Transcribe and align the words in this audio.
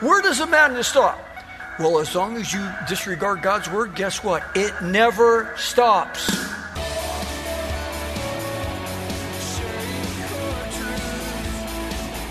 Where 0.00 0.20
does 0.22 0.38
the 0.38 0.46
madness 0.46 0.88
stop? 0.88 1.24
Well, 1.78 2.00
as 2.00 2.16
long 2.16 2.36
as 2.36 2.52
you 2.52 2.68
disregard 2.88 3.42
God's 3.42 3.70
word, 3.70 3.94
guess 3.94 4.24
what? 4.24 4.42
It 4.56 4.74
never 4.82 5.54
stops. 5.56 6.28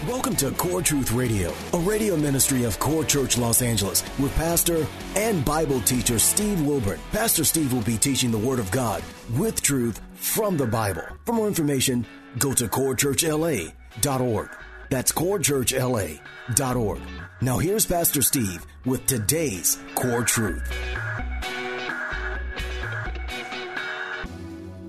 Welcome 0.05 0.35
to 0.35 0.51
Core 0.51 0.81
Truth 0.81 1.13
Radio, 1.13 1.53
a 1.71 1.77
radio 1.77 2.17
ministry 2.17 2.65
of 2.65 2.77
Core 2.79 3.05
Church 3.05 3.37
Los 3.37 3.61
Angeles 3.61 4.03
with 4.19 4.35
pastor 4.35 4.85
and 5.15 5.45
Bible 5.45 5.79
teacher 5.81 6.19
Steve 6.19 6.61
Wilburn. 6.65 6.99
Pastor 7.13 7.45
Steve 7.45 7.71
will 7.71 7.81
be 7.81 7.97
teaching 7.97 8.31
the 8.31 8.37
Word 8.37 8.59
of 8.59 8.69
God 8.71 9.01
with 9.37 9.61
truth 9.61 10.01
from 10.15 10.57
the 10.57 10.67
Bible. 10.67 11.05
For 11.25 11.31
more 11.31 11.47
information, 11.47 12.05
go 12.39 12.53
to 12.53 12.67
corechurchla.org. 12.67 14.49
That's 14.93 15.11
corechurchla.org. 15.11 17.01
Now 17.41 17.57
here's 17.57 17.83
Pastor 17.83 18.21
Steve 18.21 18.63
with 18.85 19.03
today's 19.07 19.79
Core 19.95 20.21
Truth. 20.21 20.71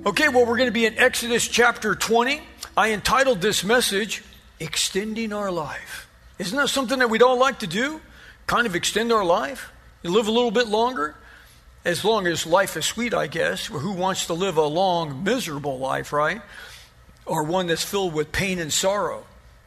Okay, 0.04 0.28
well, 0.28 0.44
we're 0.44 0.58
going 0.58 0.68
to 0.68 0.72
be 0.72 0.84
in 0.84 0.98
Exodus 0.98 1.48
chapter 1.48 1.94
20. 1.94 2.42
I 2.76 2.92
entitled 2.92 3.40
this 3.40 3.64
message, 3.64 4.22
Extending 4.60 5.32
Our 5.32 5.50
Life. 5.50 6.06
Isn't 6.38 6.58
that 6.58 6.68
something 6.68 6.98
that 6.98 7.08
we'd 7.08 7.22
all 7.22 7.38
like 7.38 7.60
to 7.60 7.66
do? 7.66 8.02
Kind 8.46 8.66
of 8.66 8.76
extend 8.76 9.10
our 9.10 9.24
life? 9.24 9.72
You 10.02 10.10
live 10.10 10.28
a 10.28 10.32
little 10.32 10.50
bit 10.50 10.68
longer? 10.68 11.14
As 11.82 12.04
long 12.04 12.26
as 12.26 12.44
life 12.44 12.76
is 12.76 12.84
sweet, 12.84 13.14
I 13.14 13.26
guess. 13.26 13.68
Who 13.68 13.92
wants 13.92 14.26
to 14.26 14.34
live 14.34 14.58
a 14.58 14.66
long, 14.66 15.24
miserable 15.24 15.78
life, 15.78 16.12
right? 16.12 16.42
Or 17.24 17.42
one 17.42 17.68
that's 17.68 17.82
filled 17.82 18.12
with 18.12 18.32
pain 18.32 18.58
and 18.58 18.70
sorrow. 18.70 19.24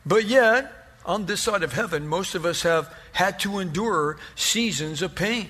But 0.08 0.26
yet, 0.26 0.72
on 1.06 1.26
this 1.26 1.42
side 1.42 1.64
of 1.64 1.74
heaven, 1.74 2.08
most 2.08 2.34
of 2.34 2.46
us 2.46 2.62
have 2.62 2.94
had 3.12 3.40
to 3.40 3.60
endure 3.60 4.18
seasons 4.36 5.02
of 5.02 5.16
pain. 5.16 5.50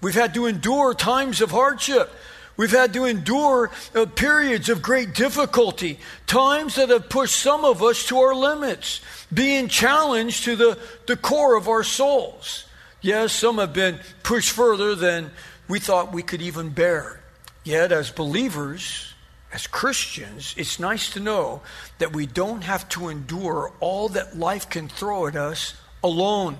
We've 0.00 0.14
had 0.14 0.34
to 0.34 0.46
endure 0.46 0.94
times 0.94 1.42
of 1.42 1.50
hardship. 1.50 2.10
We've 2.56 2.70
had 2.70 2.92
to 2.94 3.04
endure 3.04 3.70
uh, 3.94 4.06
periods 4.06 4.68
of 4.68 4.80
great 4.80 5.14
difficulty, 5.14 5.98
times 6.26 6.76
that 6.76 6.88
have 6.88 7.08
pushed 7.08 7.36
some 7.36 7.64
of 7.64 7.82
us 7.82 8.06
to 8.06 8.18
our 8.18 8.34
limits, 8.34 9.00
being 9.32 9.68
challenged 9.68 10.44
to 10.44 10.56
the, 10.56 10.78
the 11.06 11.16
core 11.16 11.56
of 11.56 11.68
our 11.68 11.82
souls. 11.82 12.64
Yes, 13.02 13.32
some 13.32 13.58
have 13.58 13.72
been 13.72 13.98
pushed 14.22 14.52
further 14.52 14.94
than 14.94 15.30
we 15.68 15.78
thought 15.78 16.12
we 16.12 16.22
could 16.22 16.40
even 16.40 16.70
bear. 16.70 17.20
Yet, 17.64 17.92
as 17.92 18.10
believers, 18.10 19.13
as 19.54 19.68
Christians, 19.68 20.52
it's 20.58 20.80
nice 20.80 21.12
to 21.12 21.20
know 21.20 21.62
that 21.98 22.12
we 22.12 22.26
don't 22.26 22.62
have 22.64 22.88
to 22.88 23.08
endure 23.08 23.72
all 23.78 24.08
that 24.08 24.36
life 24.36 24.68
can 24.68 24.88
throw 24.88 25.28
at 25.28 25.36
us 25.36 25.74
alone. 26.02 26.58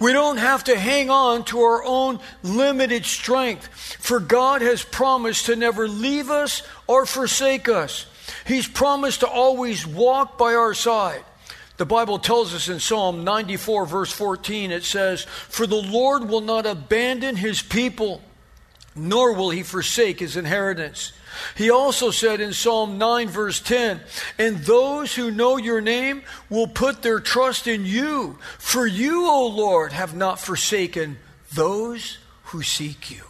We 0.00 0.14
don't 0.14 0.38
have 0.38 0.64
to 0.64 0.78
hang 0.78 1.10
on 1.10 1.44
to 1.46 1.60
our 1.60 1.84
own 1.84 2.20
limited 2.42 3.04
strength, 3.04 3.68
for 4.00 4.18
God 4.18 4.62
has 4.62 4.82
promised 4.82 5.46
to 5.46 5.56
never 5.56 5.86
leave 5.86 6.30
us 6.30 6.62
or 6.86 7.04
forsake 7.04 7.68
us. 7.68 8.06
He's 8.46 8.66
promised 8.66 9.20
to 9.20 9.28
always 9.28 9.86
walk 9.86 10.38
by 10.38 10.54
our 10.54 10.72
side. 10.72 11.24
The 11.76 11.84
Bible 11.84 12.18
tells 12.18 12.54
us 12.54 12.70
in 12.70 12.80
Psalm 12.80 13.24
94, 13.24 13.84
verse 13.84 14.12
14, 14.12 14.70
it 14.70 14.84
says, 14.84 15.24
For 15.24 15.66
the 15.66 15.82
Lord 15.82 16.30
will 16.30 16.40
not 16.40 16.64
abandon 16.64 17.36
his 17.36 17.60
people, 17.60 18.22
nor 18.96 19.34
will 19.34 19.50
he 19.50 19.62
forsake 19.62 20.20
his 20.20 20.38
inheritance. 20.38 21.12
He 21.56 21.70
also 21.70 22.10
said 22.10 22.40
in 22.40 22.52
Psalm 22.52 22.98
9, 22.98 23.28
verse 23.28 23.60
10, 23.60 24.00
And 24.38 24.58
those 24.58 25.14
who 25.14 25.30
know 25.30 25.56
your 25.56 25.80
name 25.80 26.22
will 26.50 26.66
put 26.66 27.02
their 27.02 27.20
trust 27.20 27.66
in 27.66 27.84
you, 27.84 28.38
for 28.58 28.86
you, 28.86 29.28
O 29.28 29.46
Lord, 29.46 29.92
have 29.92 30.14
not 30.14 30.40
forsaken 30.40 31.18
those 31.54 32.18
who 32.44 32.62
seek 32.62 33.10
you. 33.10 33.24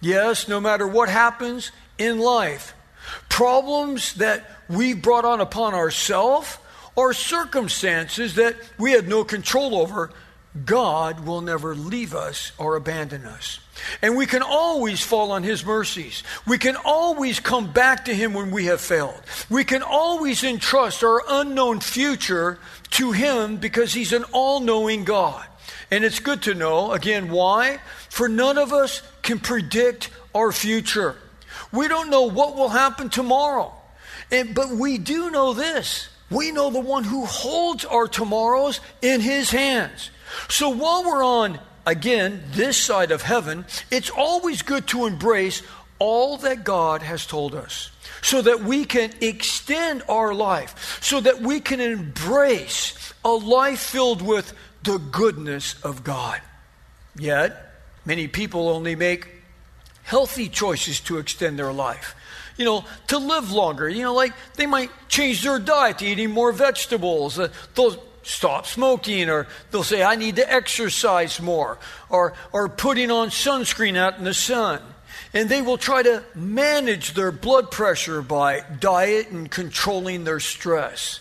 Yes, 0.00 0.48
no 0.48 0.60
matter 0.60 0.86
what 0.86 1.08
happens 1.08 1.72
in 1.98 2.18
life, 2.18 2.74
problems 3.28 4.14
that 4.14 4.44
we 4.68 4.94
brought 4.94 5.24
on 5.24 5.40
upon 5.40 5.74
ourselves 5.74 6.58
or 6.96 7.12
circumstances 7.12 8.34
that 8.34 8.56
we 8.78 8.92
had 8.92 9.08
no 9.08 9.24
control 9.24 9.76
over, 9.76 10.10
God 10.64 11.20
will 11.26 11.40
never 11.40 11.74
leave 11.74 12.14
us 12.14 12.52
or 12.58 12.76
abandon 12.76 13.24
us. 13.24 13.58
And 14.02 14.16
we 14.16 14.26
can 14.26 14.42
always 14.42 15.02
fall 15.02 15.32
on 15.32 15.42
His 15.42 15.64
mercies. 15.64 16.22
We 16.46 16.58
can 16.58 16.76
always 16.76 17.40
come 17.40 17.72
back 17.72 18.04
to 18.06 18.14
Him 18.14 18.32
when 18.32 18.50
we 18.50 18.66
have 18.66 18.80
failed. 18.80 19.20
We 19.50 19.64
can 19.64 19.82
always 19.82 20.44
entrust 20.44 21.02
our 21.02 21.22
unknown 21.28 21.80
future 21.80 22.58
to 22.90 23.12
Him 23.12 23.56
because 23.56 23.92
He's 23.92 24.12
an 24.12 24.24
all 24.32 24.60
knowing 24.60 25.04
God. 25.04 25.46
And 25.90 26.04
it's 26.04 26.20
good 26.20 26.42
to 26.42 26.54
know, 26.54 26.92
again, 26.92 27.30
why? 27.30 27.78
For 28.08 28.28
none 28.28 28.58
of 28.58 28.72
us 28.72 29.02
can 29.22 29.38
predict 29.38 30.10
our 30.34 30.52
future. 30.52 31.16
We 31.72 31.88
don't 31.88 32.10
know 32.10 32.22
what 32.22 32.56
will 32.56 32.68
happen 32.68 33.10
tomorrow. 33.10 33.72
And, 34.30 34.54
but 34.54 34.70
we 34.70 34.98
do 34.98 35.30
know 35.30 35.52
this 35.52 36.08
we 36.30 36.50
know 36.50 36.70
the 36.70 36.80
one 36.80 37.04
who 37.04 37.24
holds 37.26 37.84
our 37.84 38.08
tomorrows 38.08 38.80
in 39.02 39.20
His 39.20 39.50
hands. 39.50 40.10
So 40.48 40.70
while 40.70 41.04
we're 41.04 41.24
on, 41.24 41.60
again, 41.86 42.42
this 42.52 42.76
side 42.76 43.10
of 43.10 43.22
heaven, 43.22 43.66
it's 43.90 44.10
always 44.10 44.62
good 44.62 44.86
to 44.88 45.06
embrace 45.06 45.62
all 45.98 46.36
that 46.38 46.64
God 46.64 47.02
has 47.02 47.26
told 47.26 47.54
us 47.54 47.90
so 48.22 48.42
that 48.42 48.62
we 48.62 48.84
can 48.84 49.12
extend 49.20 50.02
our 50.08 50.34
life, 50.34 50.98
so 51.02 51.20
that 51.20 51.40
we 51.40 51.60
can 51.60 51.80
embrace 51.80 53.12
a 53.24 53.30
life 53.30 53.80
filled 53.80 54.22
with 54.22 54.52
the 54.82 54.98
goodness 54.98 55.80
of 55.82 56.04
God. 56.04 56.40
Yet, 57.16 57.72
many 58.04 58.28
people 58.28 58.68
only 58.68 58.96
make 58.96 59.28
healthy 60.02 60.48
choices 60.48 61.00
to 61.00 61.18
extend 61.18 61.58
their 61.58 61.72
life. 61.72 62.14
You 62.56 62.64
know, 62.64 62.84
to 63.08 63.18
live 63.18 63.50
longer. 63.50 63.88
You 63.88 64.02
know, 64.02 64.14
like 64.14 64.32
they 64.54 64.66
might 64.66 64.90
change 65.08 65.42
their 65.42 65.58
diet 65.58 65.98
to 65.98 66.06
eating 66.06 66.30
more 66.30 66.52
vegetables. 66.52 67.38
Uh, 67.38 67.48
those 67.74 67.98
stop 68.24 68.66
smoking 68.66 69.28
or 69.28 69.46
they'll 69.70 69.82
say 69.82 70.02
i 70.02 70.16
need 70.16 70.36
to 70.36 70.52
exercise 70.52 71.40
more 71.40 71.78
or, 72.08 72.34
or 72.52 72.68
putting 72.68 73.10
on 73.10 73.28
sunscreen 73.28 73.96
out 73.96 74.18
in 74.18 74.24
the 74.24 74.34
sun. 74.34 74.80
And 75.32 75.48
they 75.48 75.62
will 75.62 75.78
try 75.78 76.02
to 76.02 76.22
manage 76.34 77.14
their 77.14 77.32
blood 77.32 77.70
pressure 77.70 78.22
by 78.22 78.64
diet 78.78 79.30
and 79.30 79.50
controlling 79.50 80.24
their 80.24 80.40
stress 80.40 81.20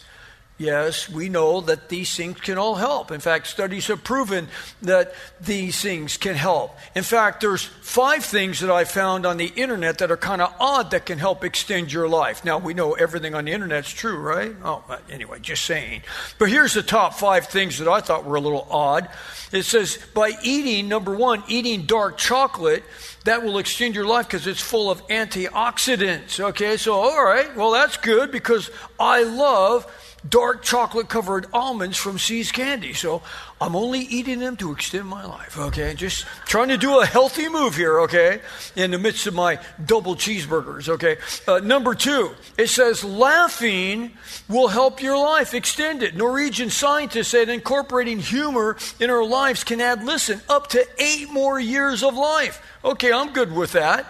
Yes, 0.63 1.09
we 1.09 1.27
know 1.27 1.59
that 1.59 1.89
these 1.89 2.15
things 2.15 2.39
can 2.39 2.57
all 2.57 2.75
help. 2.75 3.11
In 3.11 3.19
fact, 3.19 3.47
studies 3.47 3.87
have 3.87 4.01
proven 4.01 4.47
that 4.81 5.13
these 5.41 5.81
things 5.81 6.15
can 6.15 6.35
help. 6.35 6.77
In 6.95 7.03
fact, 7.03 7.41
there's 7.41 7.63
five 7.63 8.23
things 8.23 8.61
that 8.61 8.71
I 8.71 8.85
found 8.85 9.25
on 9.25 9.35
the 9.35 9.51
internet 9.57 9.97
that 9.97 10.09
are 10.09 10.15
kind 10.15 10.41
of 10.41 10.53
odd 10.61 10.91
that 10.91 11.05
can 11.05 11.17
help 11.17 11.43
extend 11.43 11.91
your 11.91 12.07
life. 12.07 12.45
Now, 12.45 12.59
we 12.59 12.73
know 12.73 12.93
everything 12.93 13.35
on 13.35 13.43
the 13.43 13.51
internet's 13.51 13.91
true, 13.91 14.17
right? 14.17 14.55
Oh, 14.63 14.85
but 14.87 15.03
anyway, 15.09 15.39
just 15.41 15.65
saying. 15.65 16.03
But 16.39 16.47
here's 16.47 16.73
the 16.73 16.81
top 16.81 17.15
five 17.15 17.47
things 17.47 17.79
that 17.79 17.89
I 17.89 17.99
thought 17.99 18.23
were 18.23 18.37
a 18.37 18.41
little 18.41 18.65
odd. 18.71 19.09
It 19.51 19.63
says 19.63 19.99
by 20.13 20.31
eating, 20.43 20.87
number 20.87 21.13
one, 21.13 21.43
eating 21.49 21.85
dark 21.85 22.17
chocolate, 22.17 22.85
that 23.25 23.43
will 23.43 23.57
extend 23.57 23.95
your 23.95 24.05
life 24.05 24.27
because 24.27 24.47
it's 24.47 24.61
full 24.61 24.89
of 24.89 25.05
antioxidants. 25.07 26.39
Okay, 26.39 26.77
so 26.77 26.93
all 26.93 27.25
right, 27.25 27.53
well, 27.57 27.71
that's 27.71 27.97
good 27.97 28.31
because 28.31 28.71
I 28.97 29.23
love 29.23 29.85
dark 30.27 30.63
chocolate 30.63 31.09
covered 31.09 31.47
almonds 31.53 31.97
from 31.97 32.17
See's 32.17 32.51
Candy. 32.51 32.93
So 32.93 33.21
I'm 33.59 33.75
only 33.75 33.99
eating 33.99 34.39
them 34.39 34.55
to 34.57 34.71
extend 34.71 35.07
my 35.07 35.25
life, 35.25 35.57
okay? 35.57 35.93
Just 35.93 36.25
trying 36.45 36.69
to 36.69 36.77
do 36.77 36.99
a 36.99 37.05
healthy 37.05 37.49
move 37.49 37.75
here, 37.75 38.01
okay? 38.01 38.41
In 38.75 38.91
the 38.91 38.97
midst 38.97 39.27
of 39.27 39.33
my 39.33 39.59
double 39.85 40.15
cheeseburgers, 40.15 40.89
okay? 40.89 41.17
Uh, 41.47 41.59
number 41.59 41.95
two, 41.95 42.31
it 42.57 42.67
says 42.67 43.03
laughing 43.03 44.11
will 44.47 44.67
help 44.67 45.01
your 45.01 45.17
life, 45.17 45.53
extend 45.53 46.03
it. 46.03 46.15
Norwegian 46.15 46.69
scientists 46.69 47.29
said 47.29 47.49
incorporating 47.49 48.19
humor 48.19 48.77
in 48.99 49.09
our 49.09 49.25
lives 49.25 49.63
can 49.63 49.81
add, 49.81 50.03
listen, 50.03 50.41
up 50.49 50.67
to 50.67 50.85
eight 50.97 51.29
more 51.31 51.59
years 51.59 52.03
of 52.03 52.15
life. 52.15 52.61
Okay, 52.83 53.11
I'm 53.11 53.33
good 53.33 53.53
with 53.53 53.73
that. 53.73 54.05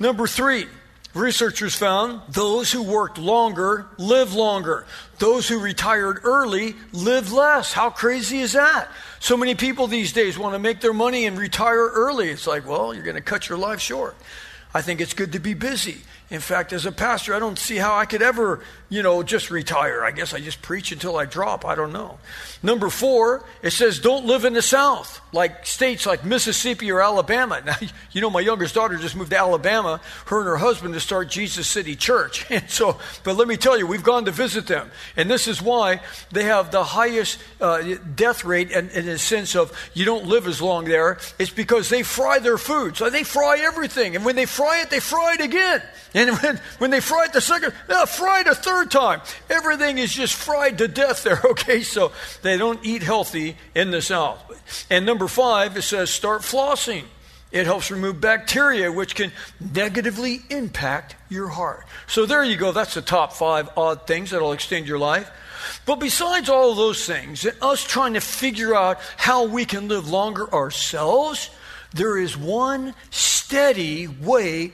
Number 0.00 0.26
three, 0.26 0.66
Researchers 1.18 1.74
found 1.74 2.20
those 2.28 2.70
who 2.70 2.80
worked 2.80 3.18
longer 3.18 3.88
live 3.98 4.34
longer. 4.34 4.86
Those 5.18 5.48
who 5.48 5.58
retired 5.58 6.20
early 6.22 6.76
live 6.92 7.32
less. 7.32 7.72
How 7.72 7.90
crazy 7.90 8.38
is 8.38 8.52
that? 8.52 8.88
So 9.18 9.36
many 9.36 9.56
people 9.56 9.88
these 9.88 10.12
days 10.12 10.38
want 10.38 10.54
to 10.54 10.60
make 10.60 10.80
their 10.80 10.92
money 10.92 11.26
and 11.26 11.36
retire 11.36 11.88
early. 11.88 12.28
It's 12.28 12.46
like, 12.46 12.68
well, 12.68 12.94
you're 12.94 13.02
going 13.02 13.16
to 13.16 13.20
cut 13.20 13.48
your 13.48 13.58
life 13.58 13.80
short. 13.80 14.14
I 14.72 14.80
think 14.80 15.00
it's 15.00 15.12
good 15.12 15.32
to 15.32 15.40
be 15.40 15.54
busy. 15.54 16.02
In 16.30 16.40
fact, 16.40 16.74
as 16.74 16.84
a 16.84 16.92
pastor, 16.92 17.34
I 17.34 17.38
don't 17.38 17.58
see 17.58 17.76
how 17.76 17.96
I 17.96 18.04
could 18.04 18.20
ever, 18.20 18.60
you 18.90 19.02
know, 19.02 19.22
just 19.22 19.50
retire. 19.50 20.04
I 20.04 20.10
guess 20.10 20.34
I 20.34 20.40
just 20.40 20.60
preach 20.60 20.92
until 20.92 21.16
I 21.16 21.24
drop. 21.24 21.64
I 21.64 21.74
don't 21.74 21.92
know. 21.92 22.18
Number 22.62 22.90
four, 22.90 23.44
it 23.62 23.70
says 23.70 23.98
don't 23.98 24.26
live 24.26 24.44
in 24.44 24.52
the 24.52 24.60
South, 24.60 25.22
like 25.32 25.64
states 25.64 26.04
like 26.04 26.26
Mississippi 26.26 26.90
or 26.90 27.00
Alabama. 27.00 27.62
Now, 27.68 27.76
you 28.12 28.22
know, 28.22 28.30
my 28.30 28.40
youngest 28.40 28.74
daughter 28.74 28.96
just 28.96 29.14
moved 29.14 29.30
to 29.30 29.38
Alabama, 29.38 30.00
her 30.26 30.38
and 30.38 30.48
her 30.48 30.56
husband 30.56 30.94
to 30.94 31.00
start 31.00 31.28
Jesus 31.28 31.66
City 31.66 31.96
Church. 31.96 32.46
And 32.58 32.68
so, 32.70 32.98
but 33.24 33.36
let 33.36 33.46
me 33.46 33.56
tell 33.56 33.78
you, 33.78 33.86
we've 33.86 34.02
gone 34.02 34.24
to 34.24 34.30
visit 34.30 34.66
them. 34.66 34.90
And 35.16 35.30
this 35.30 35.46
is 35.46 35.62
why 35.62 36.00
they 36.32 36.44
have 36.44 36.70
the 36.70 36.82
highest 36.82 37.38
uh, 37.60 37.96
death 38.16 38.44
rate 38.44 38.70
in, 38.70 38.88
in 38.90 39.06
a 39.06 39.18
sense 39.18 39.54
of 39.54 39.70
you 39.94 40.04
don't 40.04 40.26
live 40.26 40.46
as 40.46 40.62
long 40.62 40.86
there. 40.86 41.18
It's 41.38 41.50
because 41.50 41.88
they 41.88 42.02
fry 42.02 42.38
their 42.38 42.58
food. 42.58 42.96
So 42.96 43.10
they 43.10 43.22
fry 43.22 43.58
everything. 43.60 44.16
And 44.16 44.24
when 44.24 44.34
they 44.34 44.46
fry 44.46 44.80
it, 44.80 44.90
they 44.90 45.00
fry 45.00 45.34
it 45.34 45.40
again. 45.40 45.82
And 46.18 46.36
when, 46.38 46.60
when 46.78 46.90
they 46.90 46.98
fry 46.98 47.26
it 47.26 47.32
the 47.32 47.40
second, 47.40 47.72
they'll 47.86 48.04
fry 48.04 48.40
it 48.40 48.48
a 48.48 48.54
third 48.56 48.90
time. 48.90 49.20
Everything 49.48 49.98
is 49.98 50.12
just 50.12 50.34
fried 50.34 50.78
to 50.78 50.88
death 50.88 51.22
there, 51.22 51.40
okay? 51.44 51.82
So 51.82 52.10
they 52.42 52.58
don't 52.58 52.84
eat 52.84 53.04
healthy 53.04 53.56
in 53.72 53.92
the 53.92 54.02
South. 54.02 54.42
And 54.90 55.06
number 55.06 55.28
five, 55.28 55.76
it 55.76 55.82
says 55.82 56.10
start 56.10 56.42
flossing. 56.42 57.04
It 57.52 57.66
helps 57.66 57.92
remove 57.92 58.20
bacteria, 58.20 58.90
which 58.90 59.14
can 59.14 59.30
negatively 59.60 60.40
impact 60.50 61.14
your 61.28 61.46
heart. 61.46 61.86
So 62.08 62.26
there 62.26 62.42
you 62.42 62.56
go. 62.56 62.72
That's 62.72 62.94
the 62.94 63.00
top 63.00 63.32
five 63.32 63.70
odd 63.76 64.08
things 64.08 64.32
that'll 64.32 64.52
extend 64.52 64.88
your 64.88 64.98
life. 64.98 65.30
But 65.86 66.00
besides 66.00 66.48
all 66.48 66.74
those 66.74 67.06
things, 67.06 67.44
and 67.44 67.56
us 67.62 67.84
trying 67.84 68.14
to 68.14 68.20
figure 68.20 68.74
out 68.74 68.98
how 69.16 69.44
we 69.44 69.64
can 69.64 69.86
live 69.86 70.10
longer 70.10 70.52
ourselves, 70.52 71.48
there 71.94 72.18
is 72.18 72.36
one 72.36 72.94
steady 73.10 74.08
way 74.08 74.72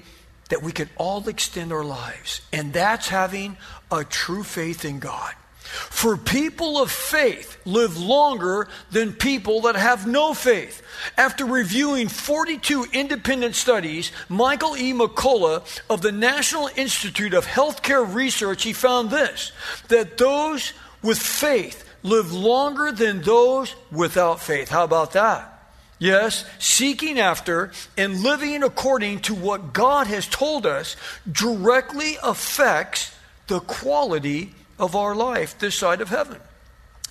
that 0.49 0.62
we 0.62 0.73
can 0.73 0.88
all 0.96 1.26
extend 1.29 1.73
our 1.73 1.85
lives, 1.85 2.41
and 2.52 2.73
that's 2.73 3.08
having 3.08 3.56
a 3.91 4.05
true 4.05 4.43
faith 4.43 4.85
in 4.85 4.99
God. 4.99 5.35
For 5.75 6.17
people 6.17 6.81
of 6.81 6.91
faith 6.91 7.56
live 7.64 7.99
longer 7.99 8.69
than 8.93 9.12
people 9.12 9.62
that 9.62 9.75
have 9.75 10.06
no 10.06 10.35
faith. 10.35 10.82
After 11.17 11.44
reviewing 11.44 12.08
42 12.08 12.87
independent 12.93 13.56
studies, 13.56 14.12
Michael 14.29 14.76
E. 14.76 14.93
McCullough 14.93 15.81
of 15.91 16.02
the 16.02 16.12
National 16.12 16.69
Institute 16.76 17.35
of 17.35 17.46
Healthcare 17.46 18.14
Research, 18.14 18.62
he 18.62 18.73
found 18.73 19.11
this 19.11 19.52
that 19.88 20.19
those 20.19 20.75
with 21.02 21.19
faith 21.19 21.85
live 22.05 22.32
longer 22.32 22.93
than 22.93 23.23
those 23.23 23.75
without 23.91 24.41
faith. 24.41 24.69
How 24.69 24.85
about 24.85 25.12
that? 25.12 25.54
Yes, 25.99 26.44
seeking 26.58 27.19
after 27.19 27.70
and 27.96 28.23
living 28.23 28.62
according 28.62 29.20
to 29.20 29.35
what 29.35 29.73
God 29.73 30.06
has 30.08 30.26
told 30.26 30.67
us 30.67 30.96
directly 31.31 32.17
affects 32.23 33.14
the 33.46 33.61
quality 33.61 34.55
of 34.79 34.96
our 34.96 35.14
life 35.14 35.58
this 35.58 35.76
side 35.76 36.00
of 36.00 36.08
heaven. 36.08 36.41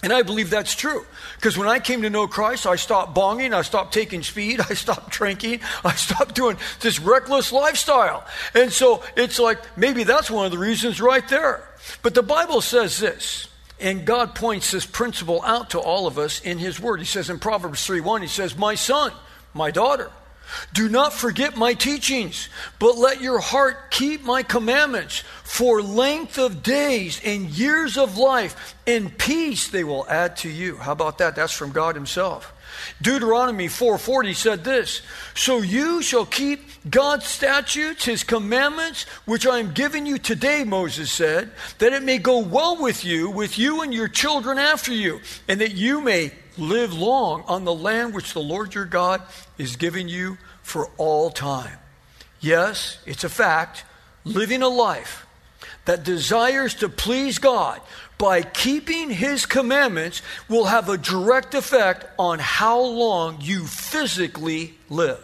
And 0.04 0.12
I 0.12 0.22
believe 0.22 0.50
that's 0.50 0.76
true. 0.76 1.06
Because 1.38 1.58
when 1.58 1.70
I 1.70 1.80
came 1.80 2.02
to 2.02 2.10
know 2.10 2.28
Christ, 2.28 2.68
I 2.68 2.76
stopped 2.76 3.16
bonging, 3.16 3.54
I 3.54 3.62
stopped 3.62 3.94
taking 3.94 4.22
speed, 4.22 4.60
I 4.70 4.74
stopped 4.74 5.12
drinking, 5.12 5.62
I 5.86 5.94
stopped 5.96 6.36
doing 6.36 6.58
this 6.82 7.00
reckless 7.00 7.54
lifestyle. 7.54 8.28
And 8.54 8.72
so 8.72 9.02
it's 9.16 9.40
like 9.40 9.78
maybe 9.78 10.04
that's 10.04 10.30
one 10.30 10.46
of 10.46 10.52
the 10.52 10.58
reasons 10.58 11.00
right 11.00 11.28
there. 11.30 11.66
But 12.02 12.16
the 12.16 12.24
Bible 12.24 12.60
says 12.60 13.00
this 13.00 13.48
and 13.84 14.06
God 14.06 14.34
points 14.34 14.72
this 14.72 14.86
principle 14.86 15.44
out 15.44 15.72
to 15.72 15.80
all 15.80 16.08
of 16.08 16.18
us 16.18 16.40
in 16.40 16.58
His 16.58 16.80
Word. 16.80 17.02
He 17.02 17.06
says 17.06 17.30
in 17.30 17.38
Proverbs 17.38 17.86
3 17.86 18.00
1, 18.00 18.22
He 18.22 18.28
says, 18.30 18.58
My 18.58 18.76
son, 18.76 19.12
my 19.54 19.72
daughter, 19.72 20.10
do 20.74 20.88
not 20.88 21.14
forget 21.14 21.58
my 21.58 21.74
teachings, 21.74 22.48
but 22.80 22.98
let 22.98 23.22
your 23.22 23.40
heart 23.40 23.92
keep 23.92 24.24
my 24.24 24.42
commandments. 24.42 25.24
For 25.44 25.82
length 25.82 26.38
of 26.38 26.64
days 26.64 27.20
and 27.26 27.50
years 27.50 27.98
of 27.98 28.18
life 28.18 28.76
and 28.88 29.16
peace 29.18 29.68
they 29.68 29.84
will 29.84 30.08
add 30.08 30.38
to 30.38 30.50
you. 30.50 30.78
How 30.78 30.94
about 30.94 31.18
that? 31.18 31.36
That's 31.36 31.54
from 31.54 31.72
God 31.72 31.96
Himself. 31.96 32.53
Deuteronomy 33.02 33.68
4:40 33.68 34.34
said 34.34 34.64
this, 34.64 35.02
"So 35.36 35.62
you 35.62 36.02
shall 36.02 36.26
keep 36.26 36.90
God's 36.90 37.28
statutes, 37.28 38.06
his 38.06 38.24
commandments, 38.24 39.06
which 39.26 39.48
I 39.48 39.60
am 39.60 39.74
giving 39.74 40.06
you 40.06 40.18
today," 40.18 40.64
Moses 40.64 41.12
said, 41.12 41.52
"that 41.80 41.94
it 41.94 42.04
may 42.04 42.18
go 42.18 42.40
well 42.40 42.76
with 42.76 43.04
you, 43.06 43.30
with 43.30 43.58
you 43.58 43.82
and 43.82 43.94
your 43.94 44.08
children 44.08 44.58
after 44.58 44.92
you, 44.92 45.22
and 45.48 45.62
that 45.62 45.74
you 45.74 46.02
may 46.02 46.32
live 46.58 46.94
long 46.94 47.44
on 47.48 47.66
the 47.66 47.74
land 47.74 48.14
which 48.14 48.34
the 48.34 48.40
Lord 48.40 48.74
your 48.76 48.86
God 48.86 49.22
is 49.58 49.76
giving 49.76 50.08
you 50.08 50.38
for 50.62 50.90
all 50.98 51.30
time." 51.32 51.80
Yes, 52.40 52.98
it's 53.06 53.24
a 53.24 53.30
fact, 53.30 53.84
living 54.26 54.62
a 54.62 54.68
life 54.68 55.26
that 55.86 56.04
desires 56.04 56.74
to 56.76 56.90
please 56.90 57.40
God 57.40 57.82
by 58.18 58.42
keeping 58.42 59.10
his 59.10 59.46
commandments 59.46 60.22
will 60.48 60.66
have 60.66 60.90
a 60.90 60.98
direct 60.98 61.54
effect 61.54 62.06
on 62.18 62.40
how 62.40 62.80
long 62.80 63.40
you 63.42 63.66
physically 63.66 64.76
live. 64.90 65.20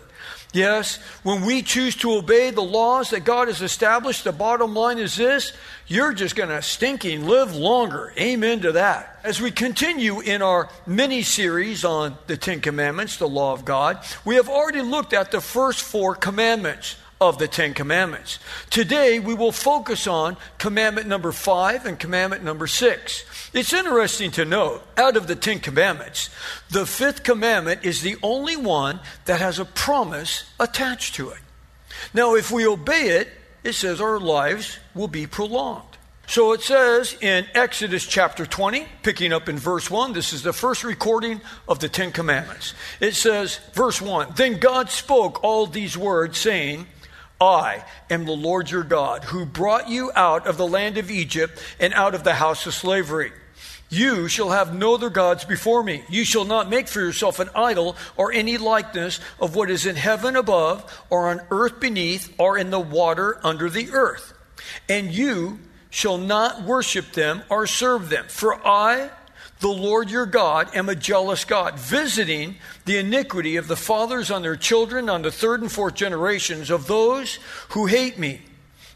Yes, 0.52 0.98
when 1.22 1.46
we 1.46 1.62
choose 1.62 1.96
to 1.98 2.14
obey 2.14 2.50
the 2.50 2.62
laws 2.62 3.12
that 3.12 3.24
God 3.24 3.50
has 3.50 3.62
established, 3.62 4.24
the 4.24 4.32
bottom 4.32 4.74
line 4.74 4.98
is 4.98 5.16
this 5.16 5.54
you're 5.86 6.14
just 6.14 6.36
going 6.36 6.50
to 6.50 6.62
stinking 6.62 7.28
live 7.28 7.56
longer. 7.56 8.14
Amen 8.18 8.62
to 8.62 8.72
that. 8.72 9.20
As 9.24 9.40
we 9.40 9.52
continue 9.52 10.22
in 10.22 10.42
our 10.42 10.70
mini 10.88 11.22
series 11.22 11.86
on 11.86 12.18
the 12.26 12.36
Ten 12.36 12.62
Commandments, 12.62 13.18
the 13.18 13.28
law 13.28 13.54
of 13.54 13.64
God, 13.64 14.04
we 14.26 14.36
have 14.36 14.50
already 14.50 14.82
looked 14.82 15.14
at 15.14 15.30
the 15.30 15.42
first 15.42 15.84
four 15.84 16.16
commandments 16.16 16.96
of 17.22 17.38
the 17.38 17.48
Ten 17.48 17.74
Commandments. 17.74 18.40
Today, 18.70 19.20
we 19.20 19.34
will 19.34 19.52
focus 19.52 20.08
on 20.08 20.38
commandment 20.58 21.08
number 21.08 21.32
five 21.32 21.86
and 21.86 22.00
commandment 22.00 22.44
number 22.44 22.68
six. 22.68 23.26
It's 23.54 23.74
interesting 23.74 24.32
to 24.32 24.46
note, 24.46 24.82
out 24.98 25.18
of 25.18 25.28
the 25.28 25.36
Ten 25.36 25.60
Commandments, 25.60 26.30
the 26.70 26.86
fifth 26.86 27.24
commandment 27.24 27.84
is 27.84 28.02
the 28.02 28.18
only 28.24 28.56
one 28.56 29.00
that 29.26 29.42
has 29.42 29.60
a 29.60 29.66
promise 29.66 30.46
attached 30.60 31.16
to 31.16 31.30
it. 31.30 31.40
Now, 32.14 32.36
if 32.36 32.52
we 32.52 32.66
obey 32.66 33.10
it, 33.10 33.28
it 33.64 33.74
says 33.74 34.00
our 34.00 34.20
lives 34.20 34.80
will 34.96 35.10
be 35.10 35.28
prolonged. 35.28 35.84
So 36.28 36.54
it 36.54 36.62
says 36.62 37.18
in 37.22 37.48
Exodus 37.56 38.06
chapter 38.06 38.46
20, 38.46 38.86
picking 39.02 39.34
up 39.34 39.50
in 39.50 39.58
verse 39.58 39.90
1, 39.90 40.14
this 40.14 40.32
is 40.32 40.44
the 40.44 40.54
first 40.54 40.84
recording 40.84 41.42
of 41.68 41.80
the 41.80 41.90
Ten 41.90 42.12
Commandments. 42.12 42.76
It 43.00 43.16
says, 43.16 43.60
verse 43.74 44.00
1 44.00 44.34
Then 44.36 44.60
God 44.60 44.92
spoke 44.92 45.44
all 45.44 45.66
these 45.66 45.98
words, 45.98 46.38
saying, 46.38 46.86
I 47.42 47.84
am 48.10 48.26
the 48.26 48.32
Lord 48.34 48.70
your 48.70 48.84
God, 48.84 49.24
who 49.24 49.46
brought 49.46 49.90
you 49.90 50.12
out 50.16 50.46
of 50.46 50.58
the 50.58 50.68
land 50.68 50.98
of 50.98 51.10
Egypt 51.10 51.62
and 51.80 51.94
out 51.94 52.14
of 52.14 52.24
the 52.24 52.34
house 52.34 52.66
of 52.66 52.74
slavery. 52.74 53.32
You 53.90 54.28
shall 54.28 54.52
have 54.52 54.74
no 54.74 54.94
other 54.94 55.10
gods 55.10 55.46
before 55.46 55.82
me. 55.82 56.04
You 56.10 56.24
shall 56.24 56.46
not 56.46 56.70
make 56.70 56.88
for 56.88 57.00
yourself 57.00 57.40
an 57.40 57.50
idol 57.56 57.96
or 58.18 58.32
any 58.32 58.58
likeness 58.58 59.20
of 59.40 59.56
what 59.56 59.72
is 59.72 59.86
in 59.86 59.96
heaven 59.96 60.36
above, 60.36 61.04
or 61.10 61.30
on 61.30 61.42
earth 61.50 61.80
beneath, 61.80 62.34
or 62.38 62.58
in 62.58 62.70
the 62.70 62.80
water 62.80 63.40
under 63.44 63.70
the 63.70 63.90
earth. 63.92 64.34
And 64.88 65.12
you 65.12 65.60
shall 65.90 66.20
not 66.20 66.62
worship 66.62 67.14
them 67.14 67.42
or 67.50 67.66
serve 67.66 68.10
them. 68.10 68.26
For 68.28 68.56
I, 68.68 69.10
the 69.60 69.68
Lord 69.68 70.10
your 70.10 70.26
God 70.26 70.74
am 70.74 70.88
a 70.88 70.96
jealous 70.96 71.44
God, 71.44 71.78
visiting 71.78 72.56
the 72.86 72.98
iniquity 72.98 73.58
of 73.58 73.68
the 73.68 73.76
fathers 73.76 74.32
on 74.32 74.42
their 74.42 74.56
children 74.56 75.10
on 75.10 75.22
the 75.22 75.32
third 75.32 75.62
and 75.62 75.72
fourth 75.72 75.96
generations 75.96 76.70
of 76.70 76.88
those 76.88 77.40
who 77.70 77.86
hate 77.86 78.18
me, 78.18 78.42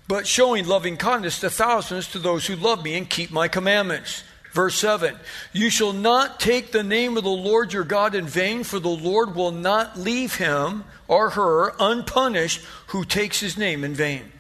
but 0.08 0.26
showing 0.26 0.66
loving 0.66 0.96
kindness 0.96 1.40
to 1.40 1.50
thousands 1.50 2.08
to 2.10 2.20
those 2.20 2.48
who 2.48 2.56
love 2.56 2.84
me 2.84 2.96
and 2.96 3.10
keep 3.10 3.30
my 3.30 3.48
commandments. 3.48 4.24
Verse 4.54 4.76
7 4.76 5.18
You 5.52 5.70
shall 5.70 5.94
not 5.94 6.40
take 6.40 6.72
the 6.72 6.84
name 6.84 7.18
of 7.18 7.24
the 7.24 7.30
Lord 7.30 7.74
your 7.74 7.84
God 7.84 8.16
in 8.16 8.26
vain, 8.26 8.64
for 8.64 8.80
the 8.80 8.88
Lord 8.88 9.36
will 9.36 9.52
not 9.52 10.00
leave 10.00 10.36
him 10.36 10.86
or 11.10 11.32
her 11.32 11.74
unpunished 11.80 12.62
who 12.88 13.04
takes 13.04 13.42
his 13.42 13.58
name 13.58 13.84
in 13.84 13.94
vain. 13.94 14.32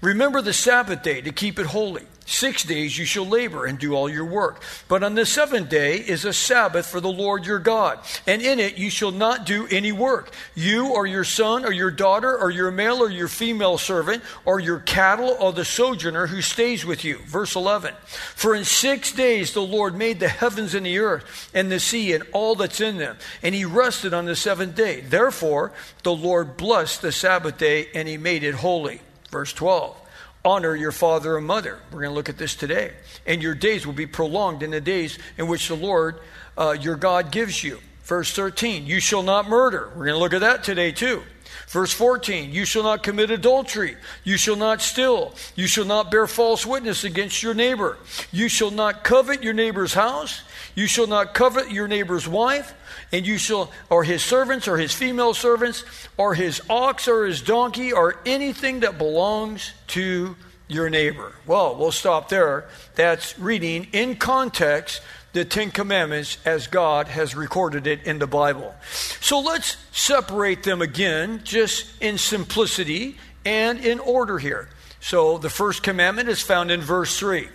Remember 0.00 0.42
the 0.42 0.52
Sabbath 0.52 1.02
day 1.02 1.22
to 1.22 1.32
keep 1.32 1.58
it 1.58 1.66
holy. 1.66 2.04
Six 2.26 2.64
days 2.64 2.98
you 2.98 3.04
shall 3.04 3.24
labor 3.24 3.66
and 3.66 3.78
do 3.78 3.94
all 3.94 4.08
your 4.08 4.24
work. 4.24 4.60
But 4.88 5.04
on 5.04 5.14
the 5.14 5.24
seventh 5.24 5.68
day 5.68 5.98
is 5.98 6.24
a 6.24 6.32
Sabbath 6.32 6.86
for 6.86 7.00
the 7.00 7.08
Lord 7.08 7.46
your 7.46 7.60
God. 7.60 8.00
And 8.26 8.42
in 8.42 8.58
it 8.58 8.76
you 8.76 8.90
shall 8.90 9.12
not 9.12 9.46
do 9.46 9.68
any 9.68 9.92
work. 9.92 10.32
You 10.56 10.88
or 10.88 11.06
your 11.06 11.22
son 11.22 11.64
or 11.64 11.70
your 11.70 11.92
daughter 11.92 12.36
or 12.36 12.50
your 12.50 12.72
male 12.72 13.00
or 13.00 13.08
your 13.08 13.28
female 13.28 13.78
servant 13.78 14.24
or 14.44 14.58
your 14.58 14.80
cattle 14.80 15.36
or 15.38 15.52
the 15.52 15.64
sojourner 15.64 16.26
who 16.26 16.42
stays 16.42 16.84
with 16.84 17.04
you. 17.04 17.18
Verse 17.18 17.54
11. 17.54 17.94
For 18.34 18.56
in 18.56 18.64
six 18.64 19.12
days 19.12 19.52
the 19.52 19.62
Lord 19.62 19.94
made 19.94 20.18
the 20.18 20.28
heavens 20.28 20.74
and 20.74 20.84
the 20.84 20.98
earth 20.98 21.48
and 21.54 21.70
the 21.70 21.78
sea 21.78 22.12
and 22.12 22.24
all 22.32 22.56
that's 22.56 22.80
in 22.80 22.96
them. 22.96 23.18
And 23.40 23.54
he 23.54 23.64
rested 23.64 24.12
on 24.12 24.24
the 24.24 24.34
seventh 24.34 24.74
day. 24.74 25.00
Therefore 25.00 25.70
the 26.02 26.14
Lord 26.14 26.56
blessed 26.56 27.02
the 27.02 27.12
Sabbath 27.12 27.56
day 27.56 27.86
and 27.94 28.08
he 28.08 28.16
made 28.16 28.42
it 28.42 28.56
holy. 28.56 29.00
Verse 29.30 29.52
12. 29.52 30.02
Honor 30.46 30.74
your 30.74 30.92
father 30.92 31.36
and 31.36 31.46
mother. 31.46 31.78
We're 31.90 32.00
going 32.00 32.10
to 32.10 32.14
look 32.14 32.28
at 32.28 32.38
this 32.38 32.54
today. 32.54 32.92
And 33.26 33.42
your 33.42 33.54
days 33.54 33.86
will 33.86 33.94
be 33.94 34.06
prolonged 34.06 34.62
in 34.62 34.70
the 34.70 34.80
days 34.80 35.18
in 35.36 35.48
which 35.48 35.68
the 35.68 35.74
Lord 35.74 36.20
uh, 36.56 36.76
your 36.80 36.96
God 36.96 37.30
gives 37.30 37.62
you. 37.62 37.80
Verse 38.04 38.32
13, 38.32 38.86
you 38.86 39.00
shall 39.00 39.22
not 39.22 39.48
murder. 39.48 39.90
We're 39.96 40.06
going 40.06 40.14
to 40.14 40.20
look 40.20 40.32
at 40.32 40.40
that 40.40 40.62
today 40.62 40.92
too. 40.92 41.22
Verse 41.68 41.92
14, 41.92 42.52
you 42.52 42.64
shall 42.64 42.82
not 42.82 43.02
commit 43.02 43.30
adultery. 43.30 43.96
You 44.24 44.36
shall 44.36 44.56
not 44.56 44.80
steal. 44.80 45.34
You 45.54 45.66
shall 45.66 45.84
not 45.84 46.10
bear 46.10 46.26
false 46.26 46.64
witness 46.64 47.04
against 47.04 47.42
your 47.42 47.54
neighbor. 47.54 47.98
You 48.32 48.48
shall 48.48 48.70
not 48.70 49.04
covet 49.04 49.42
your 49.42 49.52
neighbor's 49.52 49.94
house. 49.94 50.42
You 50.74 50.86
shall 50.86 51.06
not 51.06 51.34
covet 51.34 51.70
your 51.70 51.88
neighbor's 51.88 52.28
wife. 52.28 52.74
And 53.12 53.26
you 53.26 53.38
shall, 53.38 53.70
or 53.90 54.04
his 54.04 54.22
servants, 54.22 54.68
or 54.68 54.76
his 54.78 54.92
female 54.92 55.34
servants, 55.34 55.84
or 56.16 56.34
his 56.34 56.60
ox, 56.68 57.08
or 57.08 57.26
his 57.26 57.40
donkey, 57.40 57.92
or 57.92 58.20
anything 58.26 58.80
that 58.80 58.98
belongs 58.98 59.72
to 59.88 60.36
your 60.68 60.90
neighbor. 60.90 61.32
Well, 61.46 61.76
we'll 61.76 61.92
stop 61.92 62.28
there. 62.28 62.68
That's 62.94 63.38
reading 63.38 63.88
in 63.92 64.16
context 64.16 65.00
the 65.36 65.44
Ten 65.44 65.70
Commandments 65.70 66.38
as 66.46 66.66
God 66.66 67.08
has 67.08 67.34
recorded 67.34 67.86
it 67.86 68.04
in 68.04 68.18
the 68.18 68.26
Bible. 68.26 68.74
So 69.20 69.38
let's 69.38 69.76
separate 69.92 70.62
them 70.62 70.80
again, 70.80 71.42
just 71.44 71.86
in 72.00 72.16
simplicity 72.16 73.18
and 73.44 73.78
in 73.84 74.00
order 74.00 74.38
here. 74.38 74.70
So 74.98 75.36
the 75.36 75.50
first 75.50 75.82
commandment 75.82 76.30
is 76.30 76.40
found 76.40 76.70
in 76.70 76.80
verse 76.80 77.18
3 77.18 77.50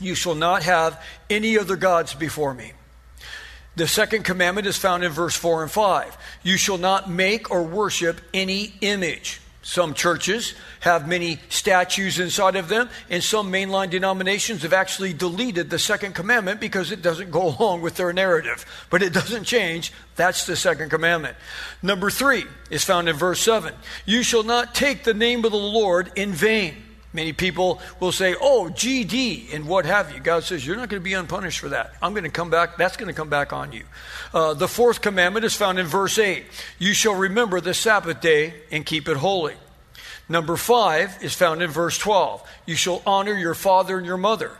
You 0.00 0.16
shall 0.16 0.34
not 0.34 0.64
have 0.64 1.00
any 1.30 1.56
other 1.56 1.76
gods 1.76 2.12
before 2.12 2.52
me. 2.52 2.72
The 3.76 3.86
second 3.86 4.24
commandment 4.24 4.66
is 4.66 4.76
found 4.76 5.04
in 5.04 5.12
verse 5.12 5.36
4 5.36 5.62
and 5.62 5.70
5. 5.70 6.18
You 6.42 6.56
shall 6.56 6.78
not 6.78 7.08
make 7.08 7.52
or 7.52 7.62
worship 7.62 8.20
any 8.34 8.74
image. 8.80 9.40
Some 9.66 9.94
churches 9.94 10.54
have 10.78 11.08
many 11.08 11.40
statues 11.48 12.20
inside 12.20 12.54
of 12.54 12.68
them, 12.68 12.88
and 13.10 13.20
some 13.20 13.52
mainline 13.52 13.90
denominations 13.90 14.62
have 14.62 14.72
actually 14.72 15.12
deleted 15.12 15.70
the 15.70 15.78
second 15.80 16.14
commandment 16.14 16.60
because 16.60 16.92
it 16.92 17.02
doesn't 17.02 17.32
go 17.32 17.48
along 17.58 17.82
with 17.82 17.96
their 17.96 18.12
narrative. 18.12 18.64
But 18.90 19.02
it 19.02 19.12
doesn't 19.12 19.42
change. 19.42 19.92
That's 20.14 20.46
the 20.46 20.54
second 20.54 20.90
commandment. 20.90 21.36
Number 21.82 22.10
three 22.10 22.44
is 22.70 22.84
found 22.84 23.08
in 23.08 23.16
verse 23.16 23.40
7 23.40 23.74
You 24.04 24.22
shall 24.22 24.44
not 24.44 24.72
take 24.72 25.02
the 25.02 25.14
name 25.14 25.44
of 25.44 25.50
the 25.50 25.58
Lord 25.58 26.12
in 26.14 26.32
vain. 26.32 26.85
Many 27.12 27.32
people 27.32 27.80
will 27.98 28.12
say, 28.12 28.34
oh, 28.40 28.70
GD, 28.70 29.54
and 29.54 29.66
what 29.66 29.86
have 29.86 30.12
you. 30.12 30.20
God 30.20 30.44
says, 30.44 30.66
you're 30.66 30.76
not 30.76 30.88
going 30.88 31.00
to 31.00 31.04
be 31.04 31.14
unpunished 31.14 31.60
for 31.60 31.70
that. 31.70 31.94
I'm 32.02 32.12
going 32.12 32.24
to 32.24 32.30
come 32.30 32.50
back. 32.50 32.76
That's 32.76 32.96
going 32.96 33.08
to 33.08 33.14
come 33.14 33.30
back 33.30 33.52
on 33.52 33.72
you. 33.72 33.84
Uh, 34.34 34.54
the 34.54 34.68
fourth 34.68 35.00
commandment 35.00 35.46
is 35.46 35.54
found 35.54 35.78
in 35.78 35.86
verse 35.86 36.18
8 36.18 36.44
You 36.78 36.92
shall 36.92 37.14
remember 37.14 37.60
the 37.60 37.74
Sabbath 37.74 38.20
day 38.20 38.54
and 38.70 38.84
keep 38.84 39.08
it 39.08 39.16
holy. 39.16 39.54
Number 40.28 40.56
five 40.56 41.22
is 41.22 41.34
found 41.34 41.62
in 41.62 41.70
verse 41.70 41.98
12 41.98 42.42
You 42.66 42.74
shall 42.74 43.02
honor 43.06 43.34
your 43.34 43.54
father 43.54 43.96
and 43.96 44.06
your 44.06 44.16
mother. 44.16 44.50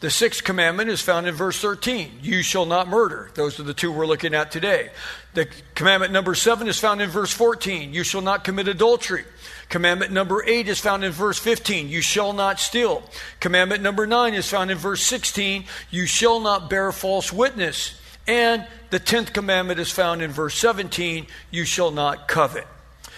The 0.00 0.10
sixth 0.10 0.44
commandment 0.44 0.90
is 0.90 1.00
found 1.00 1.26
in 1.26 1.34
verse 1.34 1.60
13 1.60 2.20
You 2.22 2.42
shall 2.42 2.66
not 2.66 2.88
murder. 2.88 3.30
Those 3.34 3.60
are 3.60 3.62
the 3.64 3.74
two 3.74 3.92
we're 3.92 4.06
looking 4.06 4.34
at 4.34 4.50
today. 4.50 4.90
The 5.34 5.48
commandment 5.74 6.12
number 6.12 6.34
seven 6.34 6.68
is 6.68 6.78
found 6.78 7.00
in 7.02 7.10
verse 7.10 7.32
14 7.32 7.92
You 7.92 8.04
shall 8.04 8.20
not 8.22 8.44
commit 8.44 8.68
adultery. 8.68 9.24
Commandment 9.74 10.12
number 10.12 10.44
eight 10.46 10.68
is 10.68 10.78
found 10.78 11.02
in 11.02 11.10
verse 11.10 11.36
15 11.36 11.88
You 11.88 12.00
shall 12.00 12.32
not 12.32 12.60
steal. 12.60 13.02
Commandment 13.40 13.82
number 13.82 14.06
nine 14.06 14.32
is 14.34 14.48
found 14.48 14.70
in 14.70 14.78
verse 14.78 15.02
16 15.02 15.64
You 15.90 16.06
shall 16.06 16.38
not 16.38 16.70
bear 16.70 16.92
false 16.92 17.32
witness. 17.32 18.00
And 18.28 18.64
the 18.90 19.00
tenth 19.00 19.32
commandment 19.32 19.80
is 19.80 19.90
found 19.90 20.22
in 20.22 20.30
verse 20.30 20.54
17 20.58 21.26
You 21.50 21.64
shall 21.64 21.90
not 21.90 22.28
covet. 22.28 22.68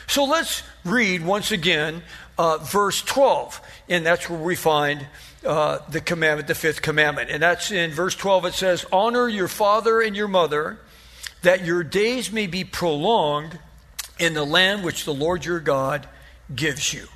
So 0.07 0.25
let's 0.25 0.63
read 0.83 1.27
once 1.27 1.53
again 1.53 2.03
uh, 2.39 2.57
verse 2.57 3.03
12, 3.03 3.61
and 3.91 4.07
that's 4.07 4.31
where 4.31 4.41
we 4.41 4.57
find 4.57 5.07
uh, 5.45 5.81
the 5.91 6.01
commandment, 6.01 6.49
the 6.49 6.55
fifth 6.55 6.81
commandment. 6.81 7.29
And 7.29 7.43
that's 7.43 7.71
in 7.71 7.91
verse 7.91 8.15
12. 8.15 8.47
It 8.47 8.55
says, 8.55 8.87
Honor 8.91 9.29
your 9.29 9.49
father 9.49 10.01
and 10.01 10.17
your 10.17 10.27
mother, 10.27 10.79
that 11.43 11.67
your 11.67 11.83
days 11.85 12.33
may 12.33 12.47
be 12.47 12.65
prolonged 12.65 13.59
in 14.19 14.33
the 14.33 14.47
land 14.47 14.85
which 14.85 15.05
the 15.05 15.13
Lord 15.13 15.45
your 15.45 15.61
God 15.61 16.09
gives 16.55 16.93
you. 16.93 17.07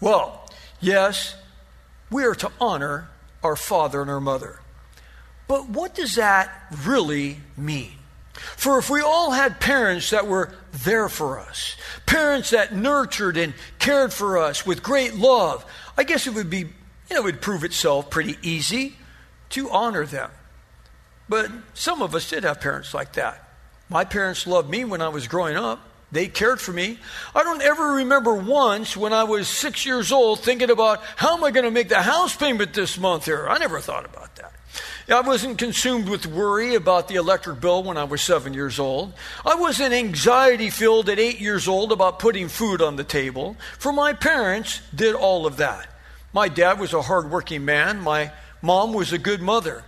Well, 0.00 0.48
yes, 0.80 1.34
we 2.10 2.24
are 2.24 2.34
to 2.36 2.50
honor 2.60 3.08
our 3.42 3.56
father 3.56 4.02
and 4.02 4.10
our 4.10 4.20
mother. 4.20 4.60
But 5.48 5.68
what 5.68 5.94
does 5.94 6.14
that 6.14 6.50
really 6.84 7.38
mean? 7.56 7.92
For 8.32 8.78
if 8.78 8.88
we 8.90 9.00
all 9.00 9.32
had 9.32 9.60
parents 9.60 10.10
that 10.10 10.26
were 10.26 10.54
there 10.72 11.08
for 11.08 11.38
us, 11.38 11.76
parents 12.06 12.50
that 12.50 12.74
nurtured 12.74 13.36
and 13.36 13.54
cared 13.78 14.12
for 14.12 14.38
us 14.38 14.64
with 14.64 14.82
great 14.82 15.14
love, 15.14 15.64
I 15.96 16.04
guess 16.04 16.26
it 16.26 16.34
would 16.34 16.50
be, 16.50 16.58
you 16.60 16.68
know, 17.10 17.20
it 17.20 17.24
would 17.24 17.40
prove 17.42 17.64
itself 17.64 18.10
pretty 18.10 18.38
easy 18.42 18.96
to 19.50 19.70
honor 19.70 20.06
them. 20.06 20.30
But 21.28 21.50
some 21.74 22.02
of 22.02 22.14
us 22.14 22.28
did 22.30 22.44
have 22.44 22.60
parents 22.60 22.94
like 22.94 23.12
that. 23.12 23.48
My 23.88 24.04
parents 24.04 24.46
loved 24.46 24.70
me 24.70 24.84
when 24.84 25.02
I 25.02 25.08
was 25.08 25.28
growing 25.28 25.56
up. 25.56 25.80
They 26.12 26.28
cared 26.28 26.60
for 26.60 26.72
me. 26.72 26.98
I 27.34 27.42
don't 27.42 27.62
ever 27.62 27.94
remember 27.94 28.34
once 28.34 28.96
when 28.96 29.14
I 29.14 29.24
was 29.24 29.48
six 29.48 29.86
years 29.86 30.12
old 30.12 30.40
thinking 30.40 30.70
about 30.70 31.02
how 31.16 31.34
am 31.36 31.42
I 31.42 31.50
going 31.50 31.64
to 31.64 31.70
make 31.70 31.88
the 31.88 32.02
house 32.02 32.36
payment 32.36 32.74
this 32.74 32.98
month 32.98 33.24
here. 33.24 33.48
I 33.48 33.56
never 33.56 33.80
thought 33.80 34.04
about 34.04 34.36
that. 34.36 34.52
I 35.08 35.20
wasn't 35.22 35.58
consumed 35.58 36.08
with 36.08 36.26
worry 36.26 36.74
about 36.74 37.08
the 37.08 37.16
electric 37.16 37.60
bill 37.60 37.82
when 37.82 37.96
I 37.96 38.04
was 38.04 38.20
seven 38.20 38.54
years 38.54 38.78
old. 38.78 39.14
I 39.44 39.54
wasn't 39.54 39.94
anxiety 39.94 40.70
filled 40.70 41.08
at 41.08 41.18
eight 41.18 41.40
years 41.40 41.66
old 41.66 41.92
about 41.92 42.18
putting 42.18 42.48
food 42.48 42.82
on 42.82 42.96
the 42.96 43.04
table. 43.04 43.56
For 43.78 43.92
my 43.92 44.12
parents 44.12 44.80
did 44.94 45.14
all 45.14 45.46
of 45.46 45.56
that. 45.56 45.88
My 46.32 46.48
dad 46.48 46.78
was 46.78 46.92
a 46.92 47.02
hardworking 47.02 47.64
man. 47.64 48.00
My 48.00 48.32
mom 48.60 48.92
was 48.92 49.12
a 49.12 49.18
good 49.18 49.40
mother. 49.40 49.84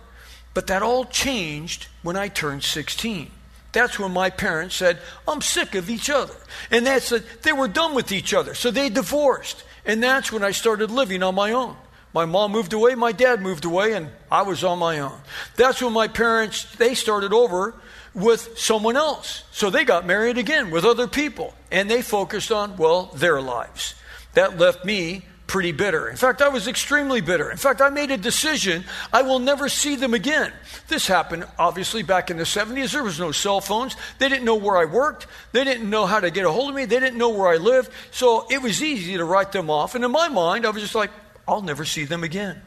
But 0.53 0.67
that 0.67 0.81
all 0.81 1.05
changed 1.05 1.87
when 2.01 2.15
I 2.15 2.27
turned 2.27 2.63
16. 2.63 3.31
That's 3.75 3.99
when 3.99 4.13
my 4.13 4.29
parents 4.29 4.75
said, 4.75 4.99
I'm 5.27 5.41
sick 5.41 5.75
of 5.75 5.89
each 5.89 6.09
other. 6.09 6.33
And 6.71 6.87
that's 6.87 7.11
a, 7.11 7.19
they 7.41 7.51
were 7.51 7.67
done 7.67 7.93
with 7.93 8.13
each 8.13 8.33
other. 8.33 8.55
So 8.55 8.71
they 8.71 8.87
divorced. 8.87 9.65
And 9.85 10.01
that's 10.01 10.31
when 10.31 10.45
I 10.45 10.51
started 10.51 10.91
living 10.91 11.21
on 11.21 11.35
my 11.35 11.51
own. 11.51 11.75
My 12.13 12.23
mom 12.23 12.53
moved 12.53 12.71
away, 12.71 12.95
my 12.95 13.11
dad 13.11 13.41
moved 13.41 13.65
away, 13.65 13.91
and 13.91 14.09
I 14.31 14.43
was 14.43 14.63
on 14.63 14.79
my 14.79 14.99
own. 14.99 15.19
That's 15.57 15.81
when 15.81 15.91
my 15.91 16.07
parents, 16.07 16.73
they 16.77 16.93
started 16.93 17.33
over 17.33 17.75
with 18.13 18.57
someone 18.57 18.95
else. 18.95 19.43
So 19.51 19.69
they 19.69 19.83
got 19.83 20.05
married 20.05 20.37
again 20.37 20.71
with 20.71 20.85
other 20.85 21.07
people, 21.07 21.53
and 21.69 21.91
they 21.91 22.01
focused 22.01 22.53
on, 22.53 22.77
well, 22.77 23.07
their 23.07 23.41
lives. 23.41 23.93
That 24.35 24.57
left 24.57 24.85
me 24.85 25.25
pretty 25.47 25.71
bitter. 25.71 26.09
In 26.09 26.15
fact, 26.15 26.41
I 26.41 26.49
was 26.49 26.67
extremely 26.67 27.21
bitter. 27.21 27.51
In 27.51 27.57
fact, 27.57 27.81
I 27.81 27.89
made 27.89 28.11
a 28.11 28.17
decision 28.17 28.83
I 29.13 29.21
will 29.21 29.39
never 29.39 29.69
see 29.69 29.95
them 29.95 30.13
again. 30.13 30.51
This 30.87 31.07
happened 31.07 31.45
obviously 31.59 32.03
back 32.03 32.31
in 32.31 32.37
the 32.37 32.43
70s. 32.43 32.91
There 32.91 33.03
was 33.03 33.19
no 33.19 33.31
cell 33.31 33.61
phones. 33.61 33.95
They 34.17 34.29
didn't 34.29 34.45
know 34.45 34.55
where 34.55 34.77
I 34.77 34.85
worked. 34.85 35.27
They 35.51 35.63
didn't 35.63 35.89
know 35.89 36.05
how 36.05 36.19
to 36.19 36.31
get 36.31 36.45
a 36.45 36.51
hold 36.51 36.69
of 36.69 36.75
me. 36.75 36.85
They 36.85 36.99
didn't 36.99 37.17
know 37.17 37.29
where 37.29 37.47
I 37.47 37.57
lived. 37.57 37.91
So 38.11 38.47
it 38.49 38.61
was 38.61 38.81
easy 38.81 39.17
to 39.17 39.25
write 39.25 39.51
them 39.51 39.69
off. 39.69 39.95
And 39.95 40.03
in 40.03 40.11
my 40.11 40.29
mind, 40.29 40.65
I 40.65 40.71
was 40.71 40.81
just 40.81 40.95
like, 40.95 41.11
I'll 41.47 41.61
never 41.61 41.85
see 41.85 42.05
them 42.05 42.23
again. 42.23 42.61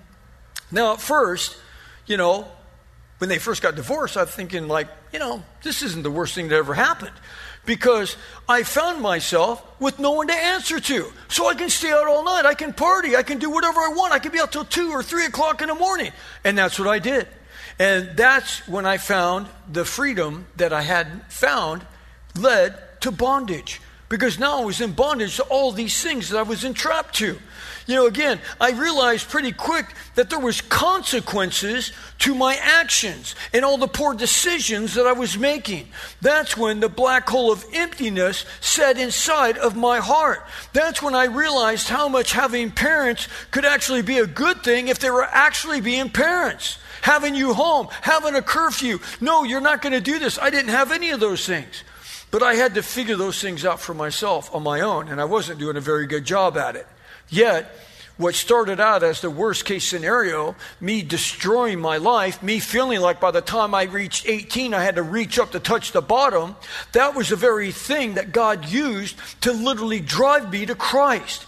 Now, 0.70 0.92
at 0.94 1.00
first, 1.00 1.56
you 2.06 2.16
know, 2.16 2.46
when 3.18 3.28
they 3.28 3.38
first 3.38 3.62
got 3.62 3.74
divorced, 3.74 4.16
I'm 4.16 4.26
thinking, 4.26 4.68
like, 4.68 4.88
you 5.12 5.18
know, 5.18 5.42
this 5.62 5.82
isn't 5.82 6.02
the 6.02 6.10
worst 6.10 6.34
thing 6.34 6.48
that 6.48 6.56
ever 6.56 6.74
happened 6.74 7.14
because 7.68 8.16
I 8.48 8.62
found 8.62 9.02
myself 9.02 9.62
with 9.78 9.98
no 9.98 10.12
one 10.12 10.28
to 10.28 10.32
answer 10.32 10.80
to. 10.80 11.12
So 11.28 11.50
I 11.50 11.54
can 11.54 11.68
stay 11.68 11.90
out 11.90 12.08
all 12.08 12.24
night. 12.24 12.46
I 12.46 12.54
can 12.54 12.72
party. 12.72 13.14
I 13.14 13.22
can 13.22 13.38
do 13.38 13.50
whatever 13.50 13.78
I 13.80 13.90
want. 13.90 14.14
I 14.14 14.18
can 14.18 14.32
be 14.32 14.40
out 14.40 14.52
till 14.52 14.64
2 14.64 14.90
or 14.90 15.02
3 15.02 15.26
o'clock 15.26 15.60
in 15.60 15.68
the 15.68 15.74
morning. 15.74 16.10
And 16.44 16.56
that's 16.56 16.78
what 16.78 16.88
I 16.88 16.98
did. 16.98 17.28
And 17.78 18.16
that's 18.16 18.66
when 18.66 18.86
I 18.86 18.96
found 18.96 19.48
the 19.70 19.84
freedom 19.84 20.46
that 20.56 20.72
I 20.72 20.80
had 20.80 21.30
found 21.30 21.84
led 22.34 23.02
to 23.02 23.10
bondage. 23.10 23.82
Because 24.08 24.38
now 24.38 24.62
I 24.62 24.64
was 24.64 24.80
in 24.80 24.92
bondage 24.92 25.36
to 25.36 25.42
all 25.44 25.70
these 25.70 26.02
things 26.02 26.30
that 26.30 26.38
I 26.38 26.42
was 26.42 26.64
entrapped 26.64 27.14
to. 27.16 27.38
You 27.86 27.94
know, 27.94 28.06
again, 28.06 28.38
I 28.60 28.72
realized 28.72 29.28
pretty 29.30 29.52
quick 29.52 29.86
that 30.14 30.28
there 30.28 30.38
was 30.38 30.60
consequences 30.60 31.92
to 32.20 32.34
my 32.34 32.56
actions 32.56 33.34
and 33.52 33.64
all 33.64 33.78
the 33.78 33.88
poor 33.88 34.12
decisions 34.14 34.94
that 34.94 35.06
I 35.06 35.12
was 35.12 35.38
making. 35.38 35.88
That's 36.20 36.56
when 36.56 36.80
the 36.80 36.90
black 36.90 37.28
hole 37.28 37.50
of 37.50 37.64
emptiness 37.72 38.44
set 38.60 38.98
inside 38.98 39.56
of 39.56 39.74
my 39.74 40.00
heart. 40.00 40.44
That's 40.74 41.02
when 41.02 41.14
I 41.14 41.24
realized 41.24 41.88
how 41.88 42.08
much 42.08 42.32
having 42.32 42.70
parents 42.70 43.26
could 43.50 43.64
actually 43.64 44.02
be 44.02 44.18
a 44.18 44.26
good 44.26 44.62
thing 44.62 44.88
if 44.88 44.98
they 44.98 45.10
were 45.10 45.24
actually 45.24 45.80
being 45.80 46.10
parents. 46.10 46.78
Having 47.00 47.36
you 47.36 47.54
home, 47.54 47.88
having 48.02 48.34
a 48.34 48.42
curfew. 48.42 48.98
No, 49.20 49.44
you're 49.44 49.60
not 49.60 49.80
going 49.80 49.94
to 49.94 50.00
do 50.00 50.18
this. 50.18 50.38
I 50.38 50.50
didn't 50.50 50.70
have 50.70 50.92
any 50.92 51.10
of 51.10 51.20
those 51.20 51.46
things. 51.46 51.84
But 52.30 52.42
I 52.42 52.54
had 52.54 52.74
to 52.74 52.82
figure 52.82 53.16
those 53.16 53.40
things 53.40 53.64
out 53.64 53.80
for 53.80 53.94
myself 53.94 54.54
on 54.54 54.62
my 54.62 54.80
own, 54.80 55.08
and 55.08 55.20
I 55.20 55.24
wasn't 55.24 55.58
doing 55.58 55.76
a 55.76 55.80
very 55.80 56.06
good 56.06 56.24
job 56.24 56.56
at 56.58 56.76
it. 56.76 56.86
Yet, 57.28 57.74
what 58.18 58.34
started 58.34 58.80
out 58.80 59.02
as 59.02 59.20
the 59.20 59.30
worst 59.30 59.64
case 59.64 59.84
scenario, 59.84 60.56
me 60.80 61.02
destroying 61.02 61.80
my 61.80 61.98
life, 61.98 62.42
me 62.42 62.58
feeling 62.58 63.00
like 63.00 63.20
by 63.20 63.30
the 63.30 63.40
time 63.40 63.74
I 63.74 63.84
reached 63.84 64.28
18, 64.28 64.74
I 64.74 64.82
had 64.82 64.96
to 64.96 65.02
reach 65.02 65.38
up 65.38 65.52
to 65.52 65.60
touch 65.60 65.92
the 65.92 66.02
bottom, 66.02 66.56
that 66.92 67.14
was 67.14 67.28
the 67.28 67.36
very 67.36 67.70
thing 67.70 68.14
that 68.14 68.32
God 68.32 68.68
used 68.68 69.16
to 69.42 69.52
literally 69.52 70.00
drive 70.00 70.50
me 70.50 70.66
to 70.66 70.74
Christ. 70.74 71.46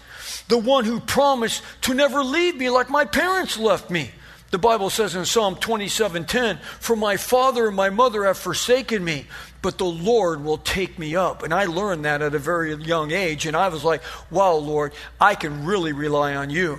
the 0.51 0.59
one 0.59 0.85
who 0.85 1.01
promised 1.01 1.63
to 1.83 1.95
never 1.95 2.23
leave 2.23 2.57
me 2.57 2.69
like 2.69 2.91
my 2.91 3.05
parents 3.05 3.57
left 3.57 3.89
me. 3.89 4.11
The 4.51 4.59
Bible 4.59 4.91
says 4.91 5.15
in 5.15 5.25
Psalm 5.25 5.55
27:10, 5.57 6.59
"For 6.81 6.97
my 6.97 7.17
father 7.17 7.69
and 7.69 7.77
my 7.77 7.89
mother 7.89 8.25
have 8.25 8.37
forsaken 8.37 9.05
me, 9.05 9.29
but 9.63 9.79
the 9.79 9.85
Lord 9.85 10.45
will 10.45 10.59
take 10.59 10.99
me 10.99 11.17
up." 11.17 11.43
And 11.43 11.53
I 11.53 11.65
learned 11.65 12.05
that 12.05 12.23
at 12.23 12.35
a 12.35 12.39
very 12.39 12.75
young 12.75 13.11
age, 13.13 13.47
and 13.47 13.57
I 13.57 13.69
was 13.69 13.85
like, 13.85 14.03
"Wow, 14.31 14.55
Lord, 14.55 14.93
I 15.21 15.35
can 15.35 15.65
really 15.65 15.93
rely 15.93 16.35
on 16.35 16.51
you." 16.51 16.79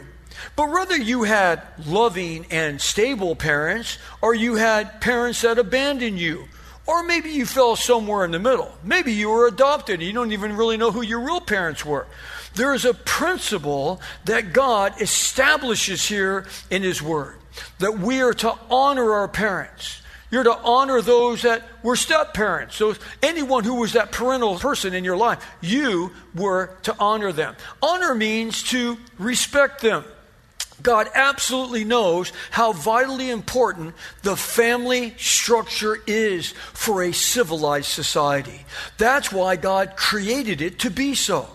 But 0.56 0.70
whether 0.70 0.98
you 0.98 1.24
had 1.24 1.62
loving 1.86 2.46
and 2.50 2.82
stable 2.82 3.36
parents, 3.36 3.98
or 4.22 4.34
you 4.34 4.56
had 4.56 5.02
parents 5.02 5.42
that 5.42 5.60
abandoned 5.60 6.20
you, 6.20 6.48
or 6.88 7.04
maybe 7.04 7.30
you 7.30 7.46
fell 7.46 7.76
somewhere 7.76 8.26
in 8.26 8.32
the 8.32 8.40
middle. 8.40 8.72
Maybe 8.84 9.14
you 9.14 9.30
were 9.30 9.48
adopted 9.48 10.00
and 10.00 10.04
you 10.04 10.14
don't 10.14 10.32
even 10.32 10.58
really 10.58 10.78
know 10.78 10.92
who 10.92 11.02
your 11.02 11.20
real 11.20 11.40
parents 11.40 11.86
were. 11.86 12.08
There 12.56 12.74
is 12.74 12.86
a 12.86 12.94
principle 12.94 14.02
that 14.26 14.52
God 14.52 15.00
establishes 15.00 16.08
here 16.08 16.46
in 16.70 16.84
His 16.84 17.02
Word 17.02 17.38
that 17.80 18.00
we 18.00 18.22
are 18.22 18.34
to 18.34 18.56
honor 18.70 19.14
our 19.14 19.28
parents. 19.28 20.01
You're 20.32 20.44
to 20.44 20.58
honor 20.58 21.02
those 21.02 21.42
that 21.42 21.62
were 21.84 21.98
step 21.98 22.34
parents. 22.34 22.78
So 22.78 22.96
anyone 23.22 23.66
who 23.66 23.76
was 23.76 23.94
that 23.94 24.12
parental 24.12 24.58
person 24.58 24.94
in 24.94 25.04
your 25.04 25.18
life, 25.18 25.46
you 25.60 26.12
were 26.34 26.78
to 26.84 26.96
honor 26.98 27.34
them. 27.34 27.56
Honor 27.82 28.16
means 28.16 28.64
to 28.64 28.98
respect 29.20 29.82
them. 29.82 30.06
God 30.82 31.10
absolutely 31.14 31.84
knows 31.84 32.32
how 32.50 32.72
vitally 32.72 33.30
important 33.30 33.94
the 34.24 34.36
family 34.36 35.14
structure 35.18 35.98
is 36.08 36.52
for 36.74 37.04
a 37.04 37.12
civilized 37.12 37.90
society. 37.90 38.66
That's 38.98 39.32
why 39.32 39.58
God 39.58 39.96
created 39.96 40.62
it 40.62 40.80
to 40.80 40.90
be 40.90 41.14
so. 41.14 41.48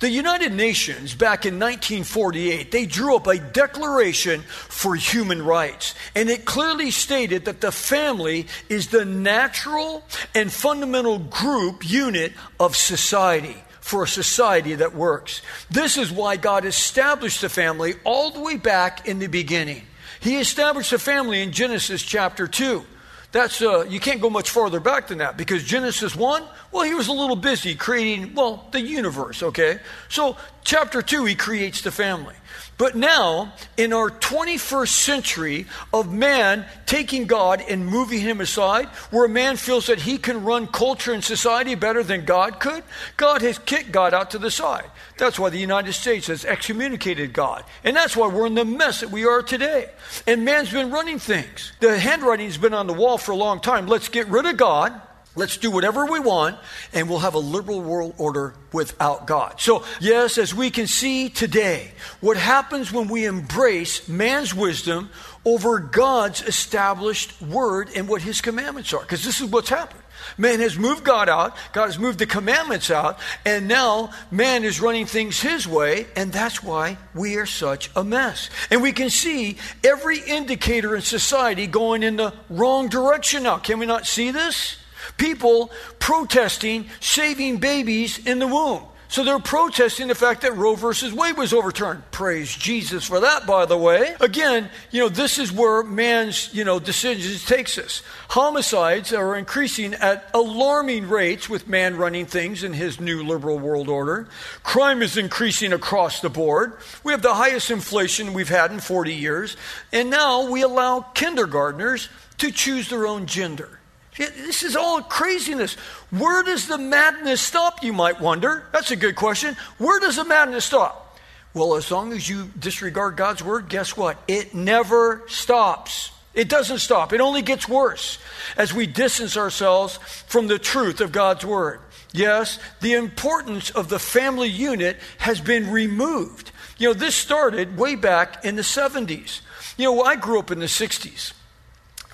The 0.00 0.10
United 0.10 0.52
Nations, 0.52 1.14
back 1.14 1.44
in 1.46 1.54
1948, 1.54 2.70
they 2.70 2.86
drew 2.86 3.16
up 3.16 3.26
a 3.26 3.38
declaration 3.38 4.42
for 4.42 4.94
human 4.94 5.42
rights. 5.42 5.94
And 6.14 6.30
it 6.30 6.44
clearly 6.44 6.90
stated 6.90 7.44
that 7.46 7.60
the 7.60 7.72
family 7.72 8.46
is 8.68 8.88
the 8.88 9.04
natural 9.04 10.04
and 10.34 10.52
fundamental 10.52 11.18
group 11.18 11.88
unit 11.88 12.32
of 12.60 12.76
society 12.76 13.56
for 13.80 14.04
a 14.04 14.08
society 14.08 14.74
that 14.74 14.94
works. 14.94 15.40
This 15.70 15.96
is 15.96 16.12
why 16.12 16.36
God 16.36 16.64
established 16.64 17.40
the 17.40 17.48
family 17.48 17.94
all 18.04 18.30
the 18.30 18.40
way 18.40 18.56
back 18.56 19.08
in 19.08 19.18
the 19.18 19.28
beginning. 19.28 19.82
He 20.20 20.36
established 20.38 20.90
the 20.90 20.98
family 20.98 21.40
in 21.42 21.52
Genesis 21.52 22.02
chapter 22.02 22.46
2. 22.46 22.84
That's 23.30 23.60
uh, 23.60 23.84
you 23.88 24.00
can't 24.00 24.22
go 24.22 24.30
much 24.30 24.48
farther 24.48 24.80
back 24.80 25.08
than 25.08 25.18
that 25.18 25.36
because 25.36 25.62
Genesis 25.62 26.16
1, 26.16 26.42
well, 26.72 26.84
he 26.84 26.94
was 26.94 27.08
a 27.08 27.12
little 27.12 27.36
busy 27.36 27.74
creating, 27.74 28.34
well, 28.34 28.66
the 28.72 28.80
universe, 28.80 29.42
okay? 29.42 29.80
So, 30.08 30.38
chapter 30.64 31.02
2, 31.02 31.26
he 31.26 31.34
creates 31.34 31.82
the 31.82 31.90
family. 31.90 32.34
But 32.78 32.94
now, 32.94 33.52
in 33.76 33.92
our 33.92 34.08
21st 34.08 34.88
century 34.88 35.66
of 35.92 36.12
man 36.12 36.64
taking 36.86 37.26
God 37.26 37.62
and 37.68 37.84
moving 37.84 38.20
him 38.20 38.40
aside, 38.40 38.86
where 39.10 39.26
a 39.26 39.28
man 39.28 39.56
feels 39.56 39.88
that 39.88 39.98
he 39.98 40.16
can 40.16 40.44
run 40.44 40.68
culture 40.68 41.12
and 41.12 41.22
society 41.22 41.74
better 41.74 42.04
than 42.04 42.24
God 42.24 42.60
could, 42.60 42.84
God 43.16 43.42
has 43.42 43.58
kicked 43.58 43.90
God 43.90 44.14
out 44.14 44.30
to 44.30 44.38
the 44.38 44.50
side. 44.50 44.88
That's 45.18 45.38
why 45.38 45.50
the 45.50 45.58
United 45.58 45.92
States 45.92 46.28
has 46.28 46.44
excommunicated 46.44 47.32
God. 47.32 47.64
And 47.84 47.94
that's 47.94 48.16
why 48.16 48.28
we're 48.28 48.46
in 48.46 48.54
the 48.54 48.64
mess 48.64 49.00
that 49.00 49.10
we 49.10 49.26
are 49.26 49.42
today. 49.42 49.90
And 50.26 50.44
man's 50.44 50.70
been 50.70 50.90
running 50.90 51.18
things. 51.18 51.72
The 51.80 51.98
handwriting's 51.98 52.56
been 52.56 52.74
on 52.74 52.86
the 52.86 52.94
wall 52.94 53.18
for 53.18 53.32
a 53.32 53.36
long 53.36 53.60
time. 53.60 53.86
Let's 53.86 54.08
get 54.08 54.28
rid 54.28 54.46
of 54.46 54.56
God 54.56 55.00
Let's 55.38 55.56
do 55.56 55.70
whatever 55.70 56.04
we 56.04 56.18
want, 56.18 56.58
and 56.92 57.08
we'll 57.08 57.20
have 57.20 57.34
a 57.34 57.38
liberal 57.38 57.80
world 57.80 58.14
order 58.18 58.54
without 58.72 59.28
God. 59.28 59.60
So, 59.60 59.84
yes, 60.00 60.36
as 60.36 60.52
we 60.52 60.68
can 60.68 60.88
see 60.88 61.28
today, 61.28 61.92
what 62.20 62.36
happens 62.36 62.92
when 62.92 63.06
we 63.06 63.24
embrace 63.24 64.08
man's 64.08 64.52
wisdom 64.52 65.10
over 65.44 65.78
God's 65.78 66.42
established 66.42 67.40
word 67.40 67.88
and 67.94 68.08
what 68.08 68.22
his 68.22 68.40
commandments 68.40 68.92
are? 68.92 69.02
Because 69.02 69.24
this 69.24 69.40
is 69.40 69.48
what's 69.48 69.68
happened. 69.68 70.02
Man 70.36 70.60
has 70.60 70.78
moved 70.78 71.04
God 71.04 71.28
out, 71.28 71.56
God 71.72 71.86
has 71.86 71.98
moved 71.98 72.18
the 72.18 72.26
commandments 72.26 72.90
out, 72.90 73.18
and 73.44 73.68
now 73.68 74.10
man 74.30 74.64
is 74.64 74.80
running 74.80 75.06
things 75.06 75.40
his 75.40 75.66
way, 75.66 76.06
and 76.16 76.32
that's 76.32 76.62
why 76.62 76.98
we 77.14 77.36
are 77.36 77.46
such 77.46 77.90
a 77.96 78.04
mess. 78.04 78.50
And 78.70 78.82
we 78.82 78.92
can 78.92 79.10
see 79.10 79.58
every 79.84 80.18
indicator 80.18 80.94
in 80.94 81.02
society 81.02 81.66
going 81.66 82.02
in 82.02 82.16
the 82.16 82.34
wrong 82.48 82.88
direction 82.88 83.44
now. 83.44 83.58
Can 83.58 83.78
we 83.78 83.86
not 83.86 84.06
see 84.06 84.30
this? 84.30 84.76
people 85.16 85.70
protesting 85.98 86.88
saving 87.00 87.58
babies 87.58 88.24
in 88.26 88.38
the 88.38 88.46
womb. 88.46 88.82
So 89.10 89.24
they're 89.24 89.38
protesting 89.38 90.08
the 90.08 90.14
fact 90.14 90.42
that 90.42 90.54
Roe 90.54 90.74
versus 90.74 91.14
Wade 91.14 91.38
was 91.38 91.54
overturned. 91.54 92.02
Praise 92.10 92.54
Jesus 92.54 93.06
for 93.06 93.20
that, 93.20 93.46
by 93.46 93.64
the 93.64 93.76
way. 93.76 94.14
Again, 94.20 94.68
you 94.90 95.00
know, 95.00 95.08
this 95.08 95.38
is 95.38 95.50
where 95.50 95.82
man's, 95.82 96.52
you 96.52 96.62
know, 96.62 96.78
decisions 96.78 97.46
takes 97.46 97.78
us. 97.78 98.02
Homicides 98.28 99.14
are 99.14 99.34
increasing 99.34 99.94
at 99.94 100.28
alarming 100.34 101.08
rates 101.08 101.48
with 101.48 101.66
man 101.66 101.96
running 101.96 102.26
things 102.26 102.62
in 102.62 102.74
his 102.74 103.00
new 103.00 103.22
liberal 103.22 103.58
world 103.58 103.88
order. 103.88 104.28
Crime 104.62 105.00
is 105.00 105.16
increasing 105.16 105.72
across 105.72 106.20
the 106.20 106.28
board. 106.28 106.74
We 107.02 107.12
have 107.12 107.22
the 107.22 107.34
highest 107.34 107.70
inflation 107.70 108.34
we've 108.34 108.50
had 108.50 108.70
in 108.70 108.78
40 108.78 109.14
years. 109.14 109.56
And 109.90 110.10
now 110.10 110.50
we 110.50 110.60
allow 110.60 111.00
kindergartners 111.00 112.10
to 112.38 112.52
choose 112.52 112.90
their 112.90 113.06
own 113.06 113.24
gender. 113.24 113.77
This 114.18 114.62
is 114.64 114.76
all 114.76 115.00
craziness. 115.00 115.74
Where 116.10 116.42
does 116.42 116.66
the 116.66 116.78
madness 116.78 117.40
stop, 117.40 117.82
you 117.84 117.92
might 117.92 118.20
wonder? 118.20 118.66
That's 118.72 118.90
a 118.90 118.96
good 118.96 119.16
question. 119.16 119.56
Where 119.78 120.00
does 120.00 120.16
the 120.16 120.24
madness 120.24 120.64
stop? 120.64 121.18
Well, 121.54 121.76
as 121.76 121.90
long 121.90 122.12
as 122.12 122.28
you 122.28 122.50
disregard 122.58 123.16
God's 123.16 123.42
word, 123.42 123.68
guess 123.68 123.96
what? 123.96 124.18
It 124.28 124.54
never 124.54 125.22
stops. 125.28 126.10
It 126.34 126.48
doesn't 126.48 126.78
stop. 126.78 127.12
It 127.12 127.20
only 127.20 127.42
gets 127.42 127.68
worse 127.68 128.18
as 128.56 128.74
we 128.74 128.86
distance 128.86 129.36
ourselves 129.36 129.98
from 130.26 130.46
the 130.46 130.58
truth 130.58 131.00
of 131.00 131.10
God's 131.10 131.44
word. 131.44 131.80
Yes, 132.12 132.58
the 132.80 132.94
importance 132.94 133.70
of 133.70 133.88
the 133.88 133.98
family 133.98 134.48
unit 134.48 134.98
has 135.18 135.40
been 135.40 135.70
removed. 135.70 136.52
You 136.78 136.88
know, 136.88 136.94
this 136.94 137.14
started 137.14 137.76
way 137.76 137.96
back 137.96 138.44
in 138.44 138.56
the 138.56 138.62
70s. 138.62 139.40
You 139.76 139.86
know, 139.86 140.02
I 140.02 140.16
grew 140.16 140.38
up 140.38 140.50
in 140.50 140.58
the 140.58 140.66
60s. 140.66 141.32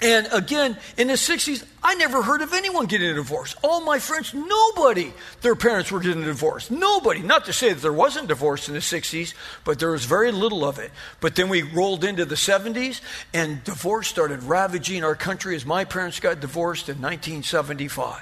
And 0.03 0.29
again, 0.33 0.77
in 0.99 1.07
the 1.07 1.15
60s, 1.15 1.65
I 1.83 1.95
never 1.95 2.21
heard 2.21 2.43
of 2.43 2.53
anyone 2.53 2.87
getting 2.87 3.11
a 3.11 3.15
divorce. 3.15 3.55
All 3.63 3.81
my 3.81 4.01
friends, 4.01 4.35
nobody, 4.35 5.13
their 5.41 5.55
parents 5.55 5.93
were 5.93 6.01
getting 6.01 6.23
a 6.25 6.27
divorce. 6.27 6.69
Nobody. 6.69 7.21
Not 7.21 7.45
to 7.45 7.53
say 7.53 7.73
that 7.73 7.81
there 7.81 7.93
wasn't 7.93 8.27
divorce 8.27 8.67
in 8.69 8.75
the 8.75 8.81
60s, 8.81 9.35
but 9.65 9.79
there 9.79 9.93
was 9.93 10.05
very 10.05 10.33
little 10.33 10.65
of 10.65 10.81
it. 10.81 10.91
But 11.21 11.37
then 11.37 11.49
we 11.49 11.63
rolled 11.63 12.03
into 12.03 12.25
the 12.25 12.35
70s, 12.35 13.03
and 13.33 13.63
divorce 13.63 14.09
started 14.09 14.43
ravaging 14.43 15.05
our 15.05 15.15
country 15.15 15.55
as 15.55 15.65
my 15.65 15.85
parents 15.85 16.19
got 16.19 16.41
divorced 16.41 16.89
in 16.89 16.97
1975. 16.97 18.21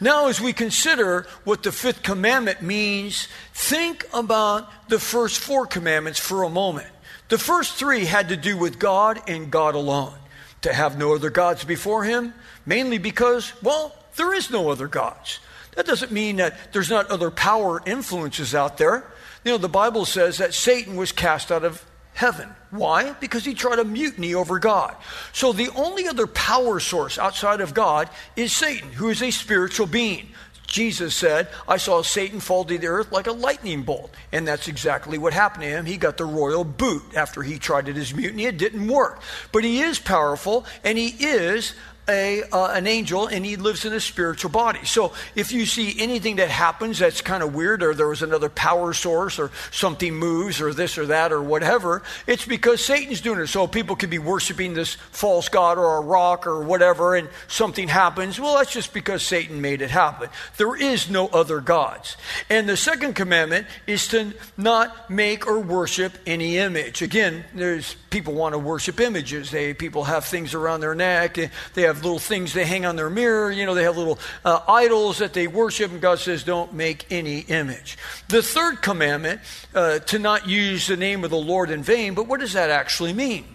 Now, 0.00 0.26
as 0.26 0.40
we 0.40 0.52
consider 0.52 1.26
what 1.44 1.62
the 1.62 1.70
fifth 1.70 2.02
commandment 2.02 2.62
means, 2.62 3.28
think 3.54 4.06
about 4.12 4.68
the 4.88 4.98
first 4.98 5.38
four 5.38 5.66
commandments 5.66 6.18
for 6.18 6.42
a 6.42 6.50
moment. 6.50 6.88
The 7.28 7.38
first 7.38 7.74
three 7.74 8.06
had 8.06 8.30
to 8.30 8.36
do 8.36 8.56
with 8.56 8.80
God 8.80 9.22
and 9.28 9.50
God 9.50 9.76
alone 9.76 10.14
to 10.62 10.72
have 10.72 10.98
no 10.98 11.14
other 11.14 11.30
gods 11.30 11.64
before 11.64 12.04
him, 12.04 12.34
mainly 12.66 12.98
because, 12.98 13.52
well, 13.62 13.94
there 14.16 14.32
is 14.34 14.50
no 14.50 14.70
other 14.70 14.88
gods. 14.88 15.40
That 15.76 15.86
doesn't 15.86 16.12
mean 16.12 16.36
that 16.36 16.72
there's 16.72 16.90
not 16.90 17.10
other 17.10 17.30
power 17.30 17.82
influences 17.86 18.54
out 18.54 18.78
there. 18.78 19.04
You 19.44 19.52
know, 19.52 19.58
the 19.58 19.68
Bible 19.68 20.04
says 20.04 20.38
that 20.38 20.54
Satan 20.54 20.96
was 20.96 21.12
cast 21.12 21.50
out 21.50 21.64
of 21.64 21.84
heaven. 22.14 22.48
Why? 22.70 23.12
Because 23.12 23.44
he 23.44 23.54
tried 23.54 23.78
a 23.78 23.84
mutiny 23.84 24.34
over 24.34 24.58
God. 24.58 24.94
So 25.32 25.52
the 25.52 25.70
only 25.70 26.06
other 26.08 26.26
power 26.26 26.78
source 26.78 27.18
outside 27.18 27.60
of 27.60 27.74
God 27.74 28.08
is 28.36 28.52
Satan, 28.52 28.92
who 28.92 29.08
is 29.08 29.22
a 29.22 29.30
spiritual 29.30 29.86
being. 29.86 30.28
Jesus 30.72 31.14
said, 31.14 31.48
I 31.68 31.76
saw 31.76 32.00
Satan 32.00 32.40
fall 32.40 32.64
to 32.64 32.78
the 32.78 32.86
earth 32.86 33.12
like 33.12 33.26
a 33.26 33.32
lightning 33.32 33.82
bolt. 33.82 34.10
And 34.32 34.48
that's 34.48 34.68
exactly 34.68 35.18
what 35.18 35.34
happened 35.34 35.64
to 35.64 35.68
him. 35.68 35.84
He 35.84 35.98
got 35.98 36.16
the 36.16 36.24
royal 36.24 36.64
boot 36.64 37.02
after 37.14 37.42
he 37.42 37.58
tried 37.58 37.88
it 37.88 37.96
his 37.96 38.14
mutiny. 38.14 38.46
It 38.46 38.56
didn't 38.56 38.88
work. 38.88 39.20
But 39.52 39.64
he 39.64 39.80
is 39.80 39.98
powerful 39.98 40.64
and 40.82 40.96
he 40.96 41.08
is 41.08 41.74
a, 42.08 42.42
uh, 42.50 42.72
an 42.72 42.86
angel 42.86 43.26
and 43.28 43.44
he 43.46 43.56
lives 43.56 43.84
in 43.84 43.92
a 43.92 44.00
spiritual 44.00 44.50
body. 44.50 44.84
So 44.84 45.12
if 45.34 45.52
you 45.52 45.66
see 45.66 45.94
anything 46.00 46.36
that 46.36 46.48
happens 46.50 46.98
that's 46.98 47.20
kind 47.20 47.42
of 47.42 47.54
weird, 47.54 47.82
or 47.82 47.94
there 47.94 48.08
was 48.08 48.22
another 48.22 48.48
power 48.48 48.92
source, 48.92 49.38
or 49.38 49.50
something 49.70 50.14
moves, 50.14 50.60
or 50.60 50.74
this 50.74 50.98
or 50.98 51.06
that, 51.06 51.32
or 51.32 51.42
whatever, 51.42 52.02
it's 52.26 52.44
because 52.44 52.84
Satan's 52.84 53.20
doing 53.20 53.38
it. 53.38 53.46
So 53.46 53.66
people 53.66 53.96
could 53.96 54.10
be 54.10 54.18
worshiping 54.18 54.74
this 54.74 54.94
false 54.94 55.48
god 55.48 55.78
or 55.78 55.98
a 55.98 56.00
rock 56.00 56.46
or 56.46 56.62
whatever, 56.62 57.14
and 57.14 57.28
something 57.46 57.88
happens. 57.88 58.40
Well, 58.40 58.56
that's 58.56 58.72
just 58.72 58.92
because 58.92 59.22
Satan 59.22 59.60
made 59.60 59.80
it 59.82 59.90
happen. 59.90 60.28
There 60.56 60.74
is 60.74 61.08
no 61.08 61.28
other 61.28 61.60
gods. 61.60 62.16
And 62.50 62.68
the 62.68 62.76
second 62.76 63.14
commandment 63.14 63.66
is 63.86 64.08
to 64.08 64.34
not 64.56 65.08
make 65.08 65.46
or 65.46 65.60
worship 65.60 66.12
any 66.26 66.58
image. 66.58 67.00
Again, 67.02 67.44
there's 67.54 67.96
people 68.12 68.34
want 68.34 68.52
to 68.52 68.58
worship 68.58 69.00
images. 69.00 69.50
They 69.50 69.74
people 69.74 70.04
have 70.04 70.24
things 70.24 70.54
around 70.54 70.80
their 70.80 70.94
neck. 70.94 71.38
They 71.74 71.82
have 71.82 72.04
little 72.04 72.20
things 72.20 72.52
they 72.52 72.64
hang 72.64 72.86
on 72.86 72.94
their 72.94 73.10
mirror. 73.10 73.50
You 73.50 73.66
know, 73.66 73.74
they 73.74 73.82
have 73.82 73.96
little 73.96 74.20
uh, 74.44 74.60
idols 74.68 75.18
that 75.18 75.32
they 75.32 75.48
worship, 75.48 75.90
and 75.90 76.00
God 76.00 76.20
says, 76.20 76.44
don't 76.44 76.74
make 76.74 77.06
any 77.10 77.40
image. 77.40 77.98
The 78.28 78.42
third 78.42 78.82
commandment, 78.82 79.40
uh, 79.74 79.98
to 80.00 80.18
not 80.18 80.46
use 80.46 80.86
the 80.86 80.96
name 80.96 81.24
of 81.24 81.30
the 81.30 81.36
Lord 81.36 81.70
in 81.70 81.82
vain, 81.82 82.14
but 82.14 82.28
what 82.28 82.38
does 82.38 82.52
that 82.52 82.70
actually 82.70 83.14
mean? 83.14 83.46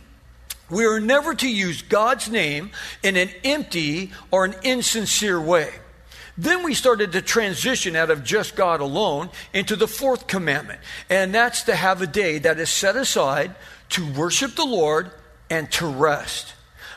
We 0.70 0.86
are 0.86 1.00
never 1.00 1.34
to 1.36 1.50
use 1.50 1.82
God's 1.82 2.30
name 2.30 2.72
in 3.02 3.16
an 3.16 3.30
empty 3.46 4.12
or 4.32 4.44
an 4.44 4.56
insincere 4.64 5.40
way. 5.40 5.72
Then 6.38 6.64
we 6.64 6.74
started 6.74 7.14
to 7.14 7.22
transition 7.22 7.96
out 7.96 8.12
of 8.12 8.24
just 8.24 8.56
God 8.56 8.80
alone 8.80 9.30
into 9.54 9.76
the 9.76 9.88
fourth 9.88 10.28
commandment, 10.28 10.80
and 11.10 11.34
that's 11.34 11.64
to 11.64 11.76
have 11.76 12.02
a 12.02 12.08
day 12.08 12.38
that 12.40 12.60
is 12.60 12.70
set 12.70 12.96
aside 12.96 13.56
to 13.90 14.12
worship 14.14 14.56
the 14.56 14.66
Lord 14.66 15.12
and 15.50 15.72
to 15.74 15.88
rest. 15.88 16.54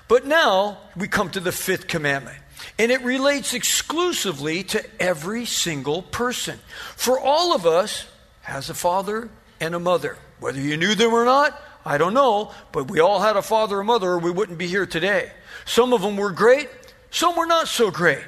But 0.09 0.27
now 0.27 0.79
we 0.97 1.09
come 1.09 1.31
to 1.31 1.41
the 1.41 1.53
fifth 1.53 1.87
commandment, 1.87 2.39
and 2.79 2.91
it 2.91 3.03
relates 3.03 3.55
exclusively 3.55 4.65
to 4.65 4.85
every 5.01 5.45
single 5.45 6.03
person. 6.03 6.59
For 6.97 7.19
all 7.19 7.55
of 7.55 7.65
us 7.65 8.07
has 8.43 8.71
a 8.71 8.75
father 8.75 9.31
and 9.61 9.75
a 9.75 9.79
mother. 9.79 10.19
Whether 10.41 10.61
you 10.61 10.77
knew 10.77 10.95
them 10.95 11.13
or 11.13 11.25
not, 11.25 11.61
I 11.85 11.97
don't 11.97 12.15
know, 12.15 12.53
but 12.73 12.91
we 12.91 13.01
all 13.01 13.21
had 13.21 13.37
a 13.37 13.43
father 13.43 13.79
or 13.79 13.85
mother, 13.85 14.11
or 14.11 14.19
we 14.19 14.31
wouldn't 14.31 14.59
be 14.59 14.67
here 14.67 14.87
today. 14.87 15.31
Some 15.65 15.93
of 15.93 16.03
them 16.03 16.17
were 16.17 16.33
great, 16.33 16.69
some 17.11 17.37
were 17.37 17.47
not 17.47 17.69
so 17.69 17.91
great. 17.91 18.25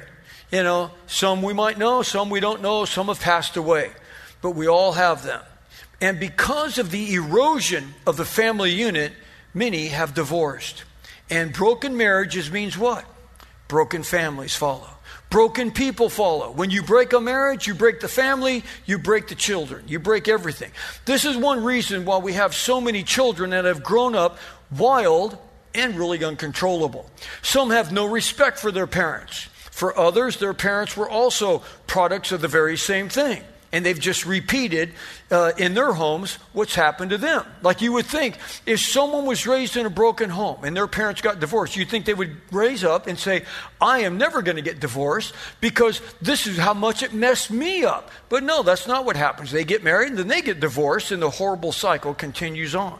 You 0.51 0.63
know, 0.63 0.91
some 1.07 1.41
we 1.41 1.53
might 1.53 1.77
know, 1.77 2.01
some 2.03 2.29
we 2.29 2.39
don't 2.39 2.61
know, 2.61 2.85
some 2.85 3.07
have 3.07 3.19
passed 3.19 3.57
away, 3.57 3.91
but 4.41 4.51
we 4.51 4.67
all 4.67 4.93
have 4.93 5.23
them. 5.23 5.41
And 6.03 6.19
because 6.19 6.79
of 6.79 6.91
the 6.91 7.13
erosion 7.13 7.93
of 8.05 8.17
the 8.17 8.25
family 8.25 8.71
unit, 8.71 9.13
many 9.53 9.87
have 9.87 10.13
divorced. 10.13 10.83
And 11.29 11.53
broken 11.53 11.95
marriages 11.95 12.51
means 12.51 12.77
what? 12.77 13.05
Broken 13.69 14.03
families 14.03 14.53
follow. 14.53 14.89
Broken 15.29 15.71
people 15.71 16.09
follow. 16.09 16.51
When 16.51 16.71
you 16.71 16.83
break 16.83 17.13
a 17.13 17.21
marriage, 17.21 17.67
you 17.67 17.73
break 17.73 18.01
the 18.01 18.09
family, 18.09 18.65
you 18.85 18.97
break 18.97 19.29
the 19.29 19.35
children, 19.35 19.85
you 19.87 19.97
break 19.97 20.27
everything. 20.27 20.73
This 21.05 21.23
is 21.23 21.37
one 21.37 21.63
reason 21.63 22.03
why 22.03 22.17
we 22.17 22.33
have 22.33 22.53
so 22.53 22.81
many 22.81 23.03
children 23.03 23.51
that 23.51 23.63
have 23.63 23.81
grown 23.81 24.13
up 24.13 24.39
wild 24.77 25.37
and 25.73 25.95
really 25.95 26.21
uncontrollable. 26.21 27.09
Some 27.41 27.69
have 27.69 27.93
no 27.93 28.05
respect 28.05 28.59
for 28.59 28.73
their 28.73 28.87
parents. 28.87 29.43
For 29.71 29.97
others, 29.97 30.35
their 30.35 30.53
parents 30.53 30.97
were 30.97 31.09
also 31.09 31.59
products 31.87 32.33
of 32.33 32.41
the 32.41 32.49
very 32.49 32.75
same 32.75 33.07
thing. 33.07 33.41
And 33.73 33.85
they've 33.85 33.99
just 33.99 34.25
repeated 34.25 34.93
uh, 35.31 35.51
in 35.57 35.73
their 35.73 35.91
homes 35.91 36.35
what's 36.53 36.75
happened 36.75 37.09
to 37.09 37.17
them. 37.17 37.43
Like 37.63 37.81
you 37.81 37.91
would 37.93 38.05
think, 38.05 38.37
if 38.65 38.79
someone 38.79 39.25
was 39.25 39.45
raised 39.47 39.75
in 39.75 39.85
a 39.85 39.89
broken 39.89 40.29
home 40.29 40.63
and 40.63 40.77
their 40.77 40.87
parents 40.87 41.21
got 41.21 41.39
divorced, 41.39 41.75
you'd 41.75 41.89
think 41.89 42.05
they 42.05 42.13
would 42.13 42.37
raise 42.51 42.83
up 42.83 43.07
and 43.07 43.17
say, 43.17 43.43
I 43.81 44.01
am 44.01 44.19
never 44.19 44.43
going 44.43 44.57
to 44.57 44.61
get 44.61 44.79
divorced 44.79 45.33
because 45.59 46.01
this 46.21 46.45
is 46.45 46.57
how 46.57 46.75
much 46.75 47.01
it 47.01 47.13
messed 47.13 47.49
me 47.49 47.83
up. 47.83 48.11
But 48.29 48.43
no, 48.43 48.61
that's 48.61 48.87
not 48.87 49.05
what 49.05 49.15
happens. 49.15 49.51
They 49.51 49.63
get 49.63 49.83
married 49.83 50.09
and 50.09 50.19
then 50.19 50.27
they 50.27 50.43
get 50.43 50.59
divorced, 50.59 51.11
and 51.11 51.21
the 51.21 51.31
horrible 51.31 51.71
cycle 51.71 52.13
continues 52.13 52.75
on. 52.75 52.99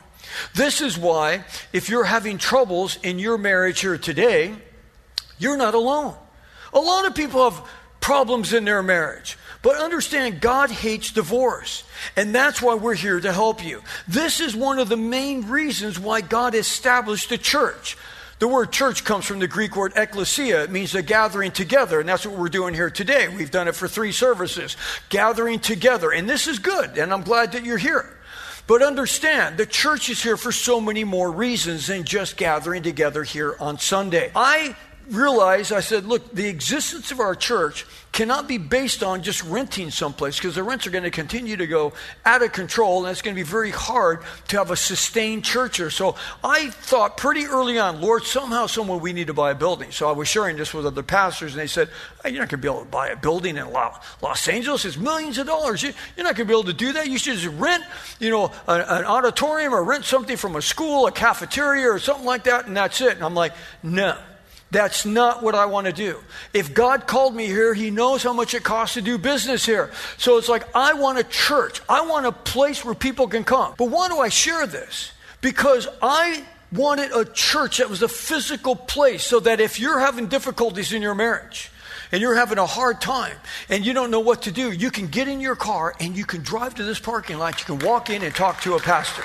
This 0.55 0.81
is 0.81 0.97
why, 0.97 1.45
if 1.71 1.87
you're 1.87 2.03
having 2.03 2.39
troubles 2.39 2.97
in 3.03 3.19
your 3.19 3.37
marriage 3.37 3.81
here 3.81 3.97
today, 3.99 4.55
you're 5.37 5.57
not 5.57 5.75
alone. 5.75 6.15
A 6.73 6.79
lot 6.79 7.05
of 7.05 7.13
people 7.13 7.47
have 7.47 7.63
problems 7.99 8.53
in 8.53 8.65
their 8.65 8.81
marriage. 8.81 9.37
But 9.63 9.77
understand, 9.77 10.41
God 10.41 10.69
hates 10.69 11.11
divorce. 11.11 11.83
And 12.15 12.35
that's 12.35 12.61
why 12.61 12.75
we're 12.75 12.93
here 12.93 13.19
to 13.19 13.33
help 13.33 13.65
you. 13.65 13.81
This 14.07 14.41
is 14.41 14.55
one 14.55 14.77
of 14.77 14.89
the 14.89 14.97
main 14.97 15.47
reasons 15.47 15.97
why 15.97 16.21
God 16.21 16.53
established 16.53 17.29
the 17.29 17.37
church. 17.37 17.97
The 18.39 18.47
word 18.49 18.73
church 18.73 19.05
comes 19.05 19.23
from 19.25 19.39
the 19.39 19.47
Greek 19.47 19.77
word 19.77 19.93
ekklesia. 19.93 20.65
It 20.65 20.69
means 20.69 20.93
a 20.95 21.01
gathering 21.01 21.51
together, 21.51 22.01
and 22.01 22.09
that's 22.09 22.25
what 22.25 22.37
we're 22.37 22.49
doing 22.49 22.73
here 22.73 22.89
today. 22.89 23.29
We've 23.29 23.49
done 23.49 23.69
it 23.69 23.75
for 23.75 23.87
three 23.87 24.11
services, 24.11 24.75
gathering 25.07 25.59
together. 25.59 26.11
And 26.11 26.29
this 26.29 26.45
is 26.47 26.59
good, 26.59 26.97
and 26.97 27.13
I'm 27.13 27.21
glad 27.21 27.53
that 27.53 27.63
you're 27.63 27.77
here. 27.77 28.17
But 28.67 28.81
understand, 28.81 29.57
the 29.57 29.65
church 29.65 30.09
is 30.09 30.21
here 30.21 30.35
for 30.35 30.51
so 30.51 30.81
many 30.81 31.05
more 31.05 31.31
reasons 31.31 31.87
than 31.87 32.03
just 32.03 32.35
gathering 32.35 32.83
together 32.83 33.23
here 33.23 33.55
on 33.61 33.79
Sunday. 33.79 34.29
I 34.35 34.75
realized, 35.09 35.71
I 35.71 35.81
said, 35.81 36.05
look, 36.05 36.33
the 36.33 36.47
existence 36.47 37.11
of 37.11 37.19
our 37.19 37.35
church 37.35 37.85
cannot 38.13 38.47
be 38.47 38.59
based 38.59 39.01
on 39.01 39.23
just 39.23 39.43
renting 39.43 39.89
someplace 39.89 40.37
because 40.37 40.53
the 40.53 40.61
rents 40.61 40.85
are 40.85 40.91
going 40.91 41.03
to 41.03 41.09
continue 41.09 41.57
to 41.57 41.65
go 41.65 41.93
out 42.25 42.43
of 42.43 42.51
control 42.51 43.03
and 43.03 43.11
it's 43.11 43.23
going 43.23 43.35
to 43.35 43.39
be 43.39 43.47
very 43.47 43.71
hard 43.71 44.21
to 44.47 44.57
have 44.57 44.69
a 44.69 44.75
sustained 44.75 45.43
church 45.43 45.77
here. 45.77 45.89
So 45.89 46.15
I 46.43 46.69
thought 46.69 47.17
pretty 47.17 47.45
early 47.45 47.79
on, 47.79 48.01
Lord, 48.01 48.23
somehow, 48.23 48.67
somewhere 48.67 48.99
we 48.99 49.13
need 49.13 49.27
to 49.27 49.33
buy 49.33 49.51
a 49.51 49.55
building. 49.55 49.91
So 49.91 50.07
I 50.07 50.11
was 50.11 50.27
sharing 50.27 50.57
this 50.57 50.73
with 50.75 50.85
other 50.85 51.01
pastors 51.01 51.53
and 51.53 51.59
they 51.59 51.67
said, 51.67 51.89
hey, 52.23 52.29
You're 52.29 52.41
not 52.41 52.49
going 52.49 52.61
to 52.61 52.67
be 52.67 52.71
able 52.71 52.85
to 52.85 52.91
buy 52.91 53.07
a 53.09 53.17
building 53.17 53.57
in 53.57 53.71
Los 53.71 54.47
Angeles. 54.47 54.85
It's 54.85 54.95
millions 54.95 55.39
of 55.39 55.47
dollars. 55.47 55.81
You're 55.81 55.93
not 56.17 56.35
going 56.35 56.45
to 56.47 56.53
be 56.53 56.53
able 56.53 56.65
to 56.65 56.73
do 56.73 56.93
that. 56.93 57.09
You 57.09 57.17
should 57.17 57.37
just 57.37 57.55
rent, 57.57 57.83
you 58.19 58.29
know, 58.29 58.51
an, 58.67 58.81
an 58.81 59.05
auditorium 59.05 59.73
or 59.73 59.83
rent 59.83 60.05
something 60.05 60.37
from 60.37 60.55
a 60.55 60.61
school, 60.61 61.07
a 61.07 61.11
cafeteria 61.11 61.91
or 61.91 61.97
something 61.97 62.25
like 62.25 62.43
that, 62.43 62.67
and 62.67 62.77
that's 62.77 63.01
it. 63.01 63.15
And 63.15 63.23
I'm 63.23 63.33
like, 63.33 63.53
No. 63.81 64.17
That's 64.73 65.05
not 65.05 65.43
what 65.43 65.55
I 65.55 65.67
want 65.67 65.87
to 65.87 65.93
do. 65.93 66.19
If 66.51 66.73
God 66.73 67.07
called 67.07 67.35
me 67.35 67.45
here, 67.45 67.73
He 67.73 67.91
knows 67.91 68.23
how 68.23 68.33
much 68.33 68.53
it 68.53 68.63
costs 68.63 68.95
to 68.95 69.01
do 69.01 69.17
business 69.17 69.65
here. 69.65 69.91
So 70.17 70.37
it's 70.37 70.49
like, 70.49 70.67
I 70.75 70.93
want 70.93 71.19
a 71.19 71.23
church. 71.23 71.79
I 71.87 72.05
want 72.05 72.25
a 72.25 72.31
place 72.31 72.83
where 72.83 72.95
people 72.95 73.27
can 73.27 73.43
come. 73.43 73.75
But 73.77 73.85
why 73.85 74.09
do 74.09 74.17
I 74.17 74.29
share 74.29 74.65
this? 74.65 75.11
Because 75.41 75.87
I 76.01 76.43
wanted 76.71 77.11
a 77.11 77.23
church 77.23 77.77
that 77.77 77.89
was 77.89 78.01
a 78.01 78.07
physical 78.07 78.75
place 78.75 79.23
so 79.23 79.39
that 79.41 79.61
if 79.61 79.79
you're 79.79 79.99
having 79.99 80.27
difficulties 80.27 80.91
in 80.91 81.03
your 81.03 81.15
marriage, 81.15 81.71
and 82.13 82.21
you're 82.21 82.35
having 82.35 82.59
a 82.59 82.65
hard 82.65 83.01
time 83.01 83.35
and 83.69 83.83
you 83.83 83.91
don't 83.91 84.11
know 84.11 84.19
what 84.19 84.43
to 84.43 84.51
do, 84.51 84.71
you 84.71 84.91
can 84.91 85.07
get 85.07 85.27
in 85.27 85.41
your 85.41 85.55
car 85.55 85.95
and 85.99 86.15
you 86.15 86.23
can 86.23 86.43
drive 86.43 86.75
to 86.75 86.83
this 86.83 86.99
parking 86.99 87.39
lot. 87.39 87.59
You 87.59 87.75
can 87.75 87.85
walk 87.85 88.11
in 88.11 88.21
and 88.21 88.33
talk 88.33 88.61
to 88.61 88.75
a 88.75 88.79
pastor. 88.79 89.23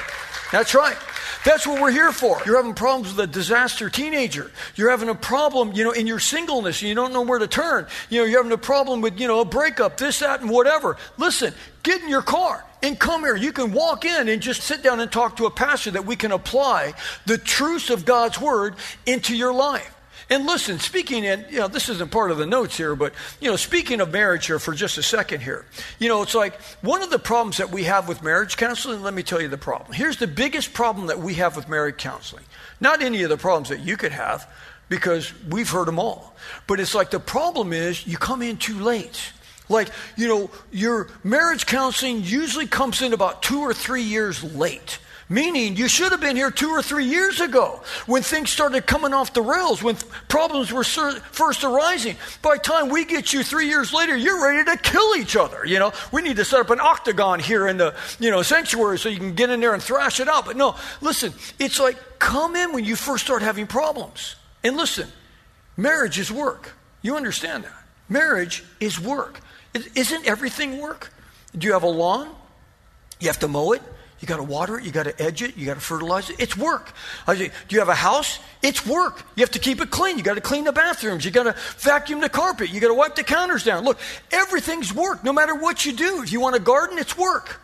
That's 0.51 0.75
right. 0.75 0.97
That's 1.45 1.67
what 1.67 1.83
we're 1.83 1.91
here 1.91 2.11
for. 2.13 2.41
You're 2.47 2.57
having 2.57 2.73
problems 2.73 3.15
with 3.15 3.21
a 3.21 3.31
disaster 3.31 3.91
teenager. 3.91 4.51
You're 4.75 4.91
having 4.91 5.11
a 5.11 5.15
problem, 5.15 5.73
you 5.75 5.85
know, 5.85 5.93
in 5.93 6.07
your 6.07 6.19
singleness 6.19 6.81
and 6.81 6.89
you 6.89 6.95
don't 6.95 7.13
know 7.13 7.21
where 7.21 7.39
to 7.39 7.47
turn. 7.47 7.87
You 8.09 8.21
know, 8.21 8.25
you're 8.25 8.43
having 8.43 8.53
a 8.53 8.59
problem 8.59 9.03
with, 9.03 9.21
you 9.21 9.29
know, 9.29 9.41
a 9.41 9.45
breakup, 9.45 9.99
this, 9.99 10.21
that, 10.21 10.41
and 10.41 10.49
whatever. 10.49 10.97
Listen, 11.19 11.53
get 11.83 12.03
in 12.03 12.09
your 12.09 12.23
car 12.23 12.65
and 12.83 12.99
come 12.99 13.21
here. 13.21 13.37
You 13.37 13.53
can 13.53 13.73
walk 13.73 14.07
in 14.07 14.31
and 14.31 14.41
just 14.41 14.63
sit 14.63 14.83
down 14.83 15.01
and 15.01 15.13
talk 15.13 15.37
to 15.37 15.45
a 15.45 15.51
pastor 15.51 15.91
that 15.91 16.07
we 16.07 16.17
can 16.17 16.33
apply 16.33 16.95
the 17.27 17.37
truths 17.37 17.91
of 17.91 18.07
God's 18.07 18.41
word 18.41 18.77
into 19.05 19.37
your 19.37 19.53
life. 19.53 19.95
And 20.31 20.45
listen, 20.45 20.79
speaking 20.79 21.25
in, 21.25 21.47
you 21.49 21.61
know, 21.61 21.69
this 21.69 21.89
isn't 21.89 22.11
part 22.11 22.31
of 22.31 22.37
the 22.37 22.45
notes 22.45 22.77
here, 22.77 22.95
but, 22.95 23.15
you 23.41 23.49
know, 23.49 23.57
speaking 23.57 24.01
of 24.01 24.13
marriage 24.13 24.47
here 24.47 24.59
for 24.59 24.75
just 24.75 24.99
a 24.99 25.03
second 25.03 25.41
here, 25.41 25.65
you 25.99 26.09
know, 26.09 26.23
it's 26.23 26.35
like 26.35 26.61
one 26.83 27.03
of 27.03 27.09
the 27.09 27.19
problems 27.19 27.57
that 27.57 27.71
we 27.71 27.85
have 27.85 28.09
with 28.09 28.23
marriage 28.23 28.59
counseling, 28.59 29.03
let 29.03 29.15
me 29.15 29.23
tell 29.23 29.41
you 29.41 29.49
the 29.49 29.57
problem. 29.57 29.93
Here's 29.93 30.19
the 30.19 30.27
biggest 30.27 30.75
problem 30.75 31.07
that 31.07 31.19
we 31.19 31.35
have 31.35 31.57
with 31.57 31.69
marriage 31.69 31.97
counseling. 31.97 32.45
Not 32.79 33.01
any 33.03 33.23
of 33.23 33.31
the 33.31 33.39
problems 33.39 33.71
that 33.71 33.81
you 33.81 33.97
could 33.97 34.13
have, 34.13 34.47
because 34.91 35.33
we've 35.45 35.71
heard 35.71 35.87
them 35.87 35.99
all. 35.99 36.35
But 36.67 36.81
it's 36.81 36.95
like 36.95 37.11
the 37.11 37.21
problem 37.21 37.73
is 37.73 38.07
you 38.07 38.19
come 38.19 38.43
in 38.43 38.59
too 38.59 38.79
late. 38.81 39.33
Like, 39.71 39.89
you 40.17 40.29
know, 40.29 40.51
your 40.71 41.09
marriage 41.25 41.67
counseling 41.67 42.23
usually 42.23 42.67
comes 42.67 43.03
in 43.03 43.13
about 43.13 43.43
two 43.43 43.61
or 43.61 43.75
three 43.75 44.03
years 44.03 44.43
late. 44.55 44.99
Meaning, 45.31 45.77
you 45.77 45.89
should 45.89 46.11
have 46.13 46.23
been 46.23 46.37
here 46.37 46.51
two 46.51 46.71
or 46.71 46.83
three 46.83 47.05
years 47.05 47.43
ago 47.43 47.83
when 48.07 48.23
things 48.23 48.49
started 48.49 48.87
coming 48.87 49.13
off 49.13 49.35
the 49.35 49.43
rails, 49.43 49.83
when 49.83 49.97
problems 50.29 50.73
were 50.73 50.85
first 50.85 51.65
arising. 51.65 52.17
By 52.41 52.55
the 52.55 52.63
time 52.63 52.89
we 52.89 53.05
get 53.05 53.35
you 53.35 53.43
three 53.43 53.69
years 53.69 53.93
later, 53.93 54.17
you're 54.17 54.43
ready 54.43 54.65
to 54.65 54.79
kill 54.79 55.17
each 55.17 55.37
other. 55.37 55.67
You 55.67 55.81
know, 55.81 55.93
we 56.13 56.23
need 56.23 56.37
to 56.37 56.47
set 56.47 56.61
up 56.61 56.71
an 56.71 56.81
octagon 56.81 57.41
here 57.41 57.69
in 57.69 57.77
the, 57.77 57.95
you 58.19 58.31
know, 58.31 58.41
sanctuary 58.41 58.99
so 58.99 59.11
you 59.11 59.19
can 59.19 59.35
get 59.35 59.51
in 59.51 59.61
there 59.61 59.75
and 59.75 59.83
thrash 59.83 60.19
it 60.19 60.29
out. 60.29 60.47
But 60.47 60.57
no, 60.57 60.77
listen, 61.03 61.35
it's 61.59 61.79
like 61.79 61.99
come 62.19 62.57
in 62.57 62.73
when 62.73 62.85
you 62.85 62.97
first 62.97 63.27
start 63.27 63.43
having 63.43 63.67
problems. 63.67 64.37
And 64.65 64.79
listen, 64.79 65.09
marriage 65.77 66.19
is 66.19 66.33
work. 66.33 66.73
You 67.03 67.17
understand 67.17 67.65
that. 67.65 67.85
Marriage 68.09 68.65
is 68.81 68.99
work. 68.99 69.41
Isn't 69.95 70.27
everything 70.27 70.79
work? 70.79 71.13
Do 71.57 71.67
you 71.67 71.75
have 71.75 71.83
a 71.83 71.89
lawn? 71.89 72.31
You 73.21 73.27
have 73.27 73.41
to 73.41 73.49
mow 73.49 73.73
it. 73.73 73.83
You 74.21 74.27
got 74.27 74.39
to 74.39 74.43
water 74.43 74.79
it, 74.79 74.85
you 74.85 74.91
got 74.91 75.05
to 75.05 75.23
edge 75.23 75.43
it, 75.43 75.57
you 75.57 75.67
got 75.67 75.75
to 75.75 75.81
fertilize 75.81 76.29
it. 76.29 76.37
It's 76.41 76.57
work. 76.57 76.93
I 77.27 77.37
say, 77.37 77.51
do 77.69 77.75
you 77.75 77.79
have 77.79 77.89
a 77.89 77.95
house? 77.95 78.41
It's 78.63 78.85
work. 78.85 79.23
You 79.37 79.43
have 79.43 79.53
to 79.53 79.61
keep 79.61 79.81
it 79.81 79.91
clean. 79.91 80.19
You 80.19 80.25
got 80.25 80.35
to 80.35 80.41
clean 80.41 80.65
the 80.65 80.73
bathrooms. 80.73 81.25
You 81.25 81.31
got 81.31 81.45
to 81.45 81.55
vacuum 81.79 82.21
the 82.21 82.29
carpet. 82.29 82.71
You 82.71 82.81
got 82.81 82.89
to 82.89 82.95
wipe 82.95 83.15
the 83.15 83.23
counters 83.23 83.63
down. 83.63 83.85
Look, 83.85 83.99
everything's 84.33 84.93
work. 84.93 85.23
No 85.23 85.33
matter 85.33 85.55
what 85.55 85.87
you 85.87 85.93
do. 85.93 86.23
If 86.23 86.33
you 86.33 86.41
want 86.41 86.57
to 86.57 86.61
garden, 86.61 86.99
it's 86.99 87.17
work. 87.17 87.61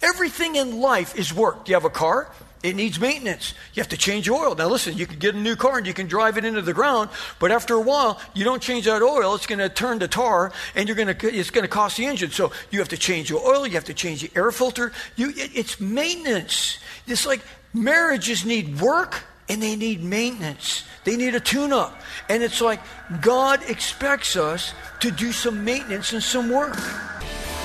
Everything 0.00 0.56
in 0.56 0.80
life 0.80 1.18
is 1.18 1.34
work. 1.34 1.64
Do 1.64 1.70
you 1.70 1.76
have 1.76 1.84
a 1.84 1.90
car? 1.90 2.30
It 2.62 2.74
needs 2.74 2.98
maintenance. 2.98 3.54
You 3.72 3.80
have 3.80 3.88
to 3.90 3.96
change 3.96 4.28
oil. 4.28 4.54
Now, 4.56 4.68
listen, 4.68 4.96
you 4.96 5.06
can 5.06 5.18
get 5.18 5.34
a 5.34 5.38
new 5.38 5.54
car 5.54 5.78
and 5.78 5.86
you 5.86 5.94
can 5.94 6.08
drive 6.08 6.38
it 6.38 6.44
into 6.44 6.60
the 6.60 6.74
ground, 6.74 7.10
but 7.38 7.52
after 7.52 7.74
a 7.74 7.80
while, 7.80 8.20
you 8.34 8.44
don't 8.44 8.60
change 8.60 8.86
that 8.86 9.00
oil, 9.00 9.34
it's 9.36 9.46
going 9.46 9.60
to 9.60 9.68
turn 9.68 10.00
to 10.00 10.08
tar 10.08 10.52
and 10.74 10.88
you're 10.88 10.96
going 10.96 11.14
to, 11.14 11.34
it's 11.34 11.50
going 11.50 11.62
to 11.62 11.68
cost 11.68 11.96
the 11.96 12.06
engine. 12.06 12.30
So 12.30 12.50
you 12.70 12.80
have 12.80 12.88
to 12.88 12.96
change 12.96 13.30
your 13.30 13.46
oil, 13.46 13.64
you 13.66 13.74
have 13.74 13.84
to 13.84 13.94
change 13.94 14.22
the 14.22 14.30
air 14.34 14.50
filter. 14.50 14.92
You, 15.14 15.30
it, 15.30 15.50
it's 15.54 15.80
maintenance. 15.80 16.78
It's 17.06 17.26
like 17.26 17.42
marriages 17.72 18.44
need 18.44 18.80
work 18.80 19.22
and 19.48 19.62
they 19.62 19.76
need 19.76 20.02
maintenance. 20.02 20.82
They 21.04 21.16
need 21.16 21.34
a 21.36 21.40
tune 21.40 21.72
up. 21.72 22.00
And 22.28 22.42
it's 22.42 22.60
like 22.60 22.80
God 23.20 23.62
expects 23.70 24.36
us 24.36 24.74
to 25.00 25.10
do 25.10 25.30
some 25.30 25.64
maintenance 25.64 26.12
and 26.12 26.22
some 26.22 26.50
work. 26.50 26.74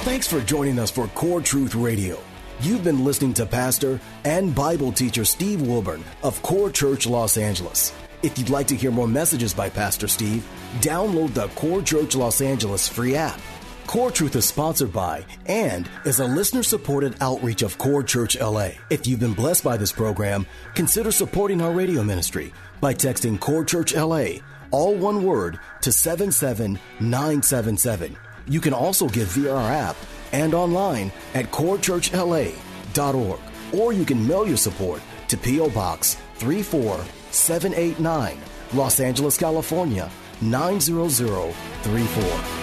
Thanks 0.04 0.28
for 0.28 0.40
joining 0.42 0.78
us 0.78 0.92
for 0.92 1.08
Core 1.08 1.42
Truth 1.42 1.76
Radio. 1.76 2.22
You've 2.64 2.84
been 2.86 3.04
listening 3.04 3.34
to 3.34 3.46
Pastor 3.46 4.00
and 4.24 4.56
Bible 4.56 4.94
teacher 4.94 5.26
Steve 5.26 5.62
Wilburn 5.62 6.02
of 6.24 6.42
Core 6.44 6.70
Church 6.70 7.06
Los 7.06 7.36
Angeles. 7.36 7.92
If 8.22 8.40
you'd 8.40 8.50
like 8.50 8.68
to 8.68 8.76
hear 8.78 8.90
more 8.90 9.06
messages 9.06 9.54
by 9.54 9.70
Pastor 9.70 10.08
Steve, 10.08 10.48
download 10.80 11.34
the 11.34 11.50
Core 11.60 11.82
Church 11.82 12.16
Los 12.16 12.40
Angeles 12.40 12.88
free 12.88 13.18
app. 13.18 13.38
Core 13.86 14.12
Truth 14.12 14.38
is 14.38 14.46
sponsored 14.46 14.94
by 14.94 15.26
and 15.46 15.90
is 16.06 16.22
a 16.22 16.26
listener 16.26 16.64
supported 16.64 17.18
outreach 17.20 17.64
of 17.64 17.78
Core 17.78 18.02
Church 18.02 18.40
LA. 18.40 18.70
If 18.90 19.08
you've 19.08 19.20
been 19.20 19.34
blessed 19.34 19.66
by 19.66 19.76
this 19.76 19.92
program, 19.92 20.46
consider 20.74 21.12
supporting 21.12 21.60
our 21.60 21.74
radio 21.74 22.02
ministry 22.02 22.54
by 22.80 22.94
texting 22.94 23.42
Core 23.42 23.66
Church 23.66 23.94
LA, 23.94 24.36
all 24.72 24.96
one 24.96 25.26
word, 25.26 25.60
to 25.82 25.92
77977. 25.92 28.18
You 28.48 28.62
can 28.62 28.74
also 28.74 29.10
give 29.10 29.28
via 29.28 29.54
our 29.54 29.70
app 29.70 29.98
and 30.34 30.54
online 30.54 31.14
at 31.34 31.46
corechurchla.org. 31.46 33.40
Or 33.74 33.94
you 33.94 34.06
can 34.06 34.28
mail 34.28 34.46
your 34.46 34.58
support 34.58 35.02
to 35.30 35.38
P.O. 35.38 35.70
Box 35.70 36.18
34789, 36.36 38.38
Los 38.74 39.00
Angeles, 39.00 39.38
California 39.38 40.12
90034. 40.42 42.63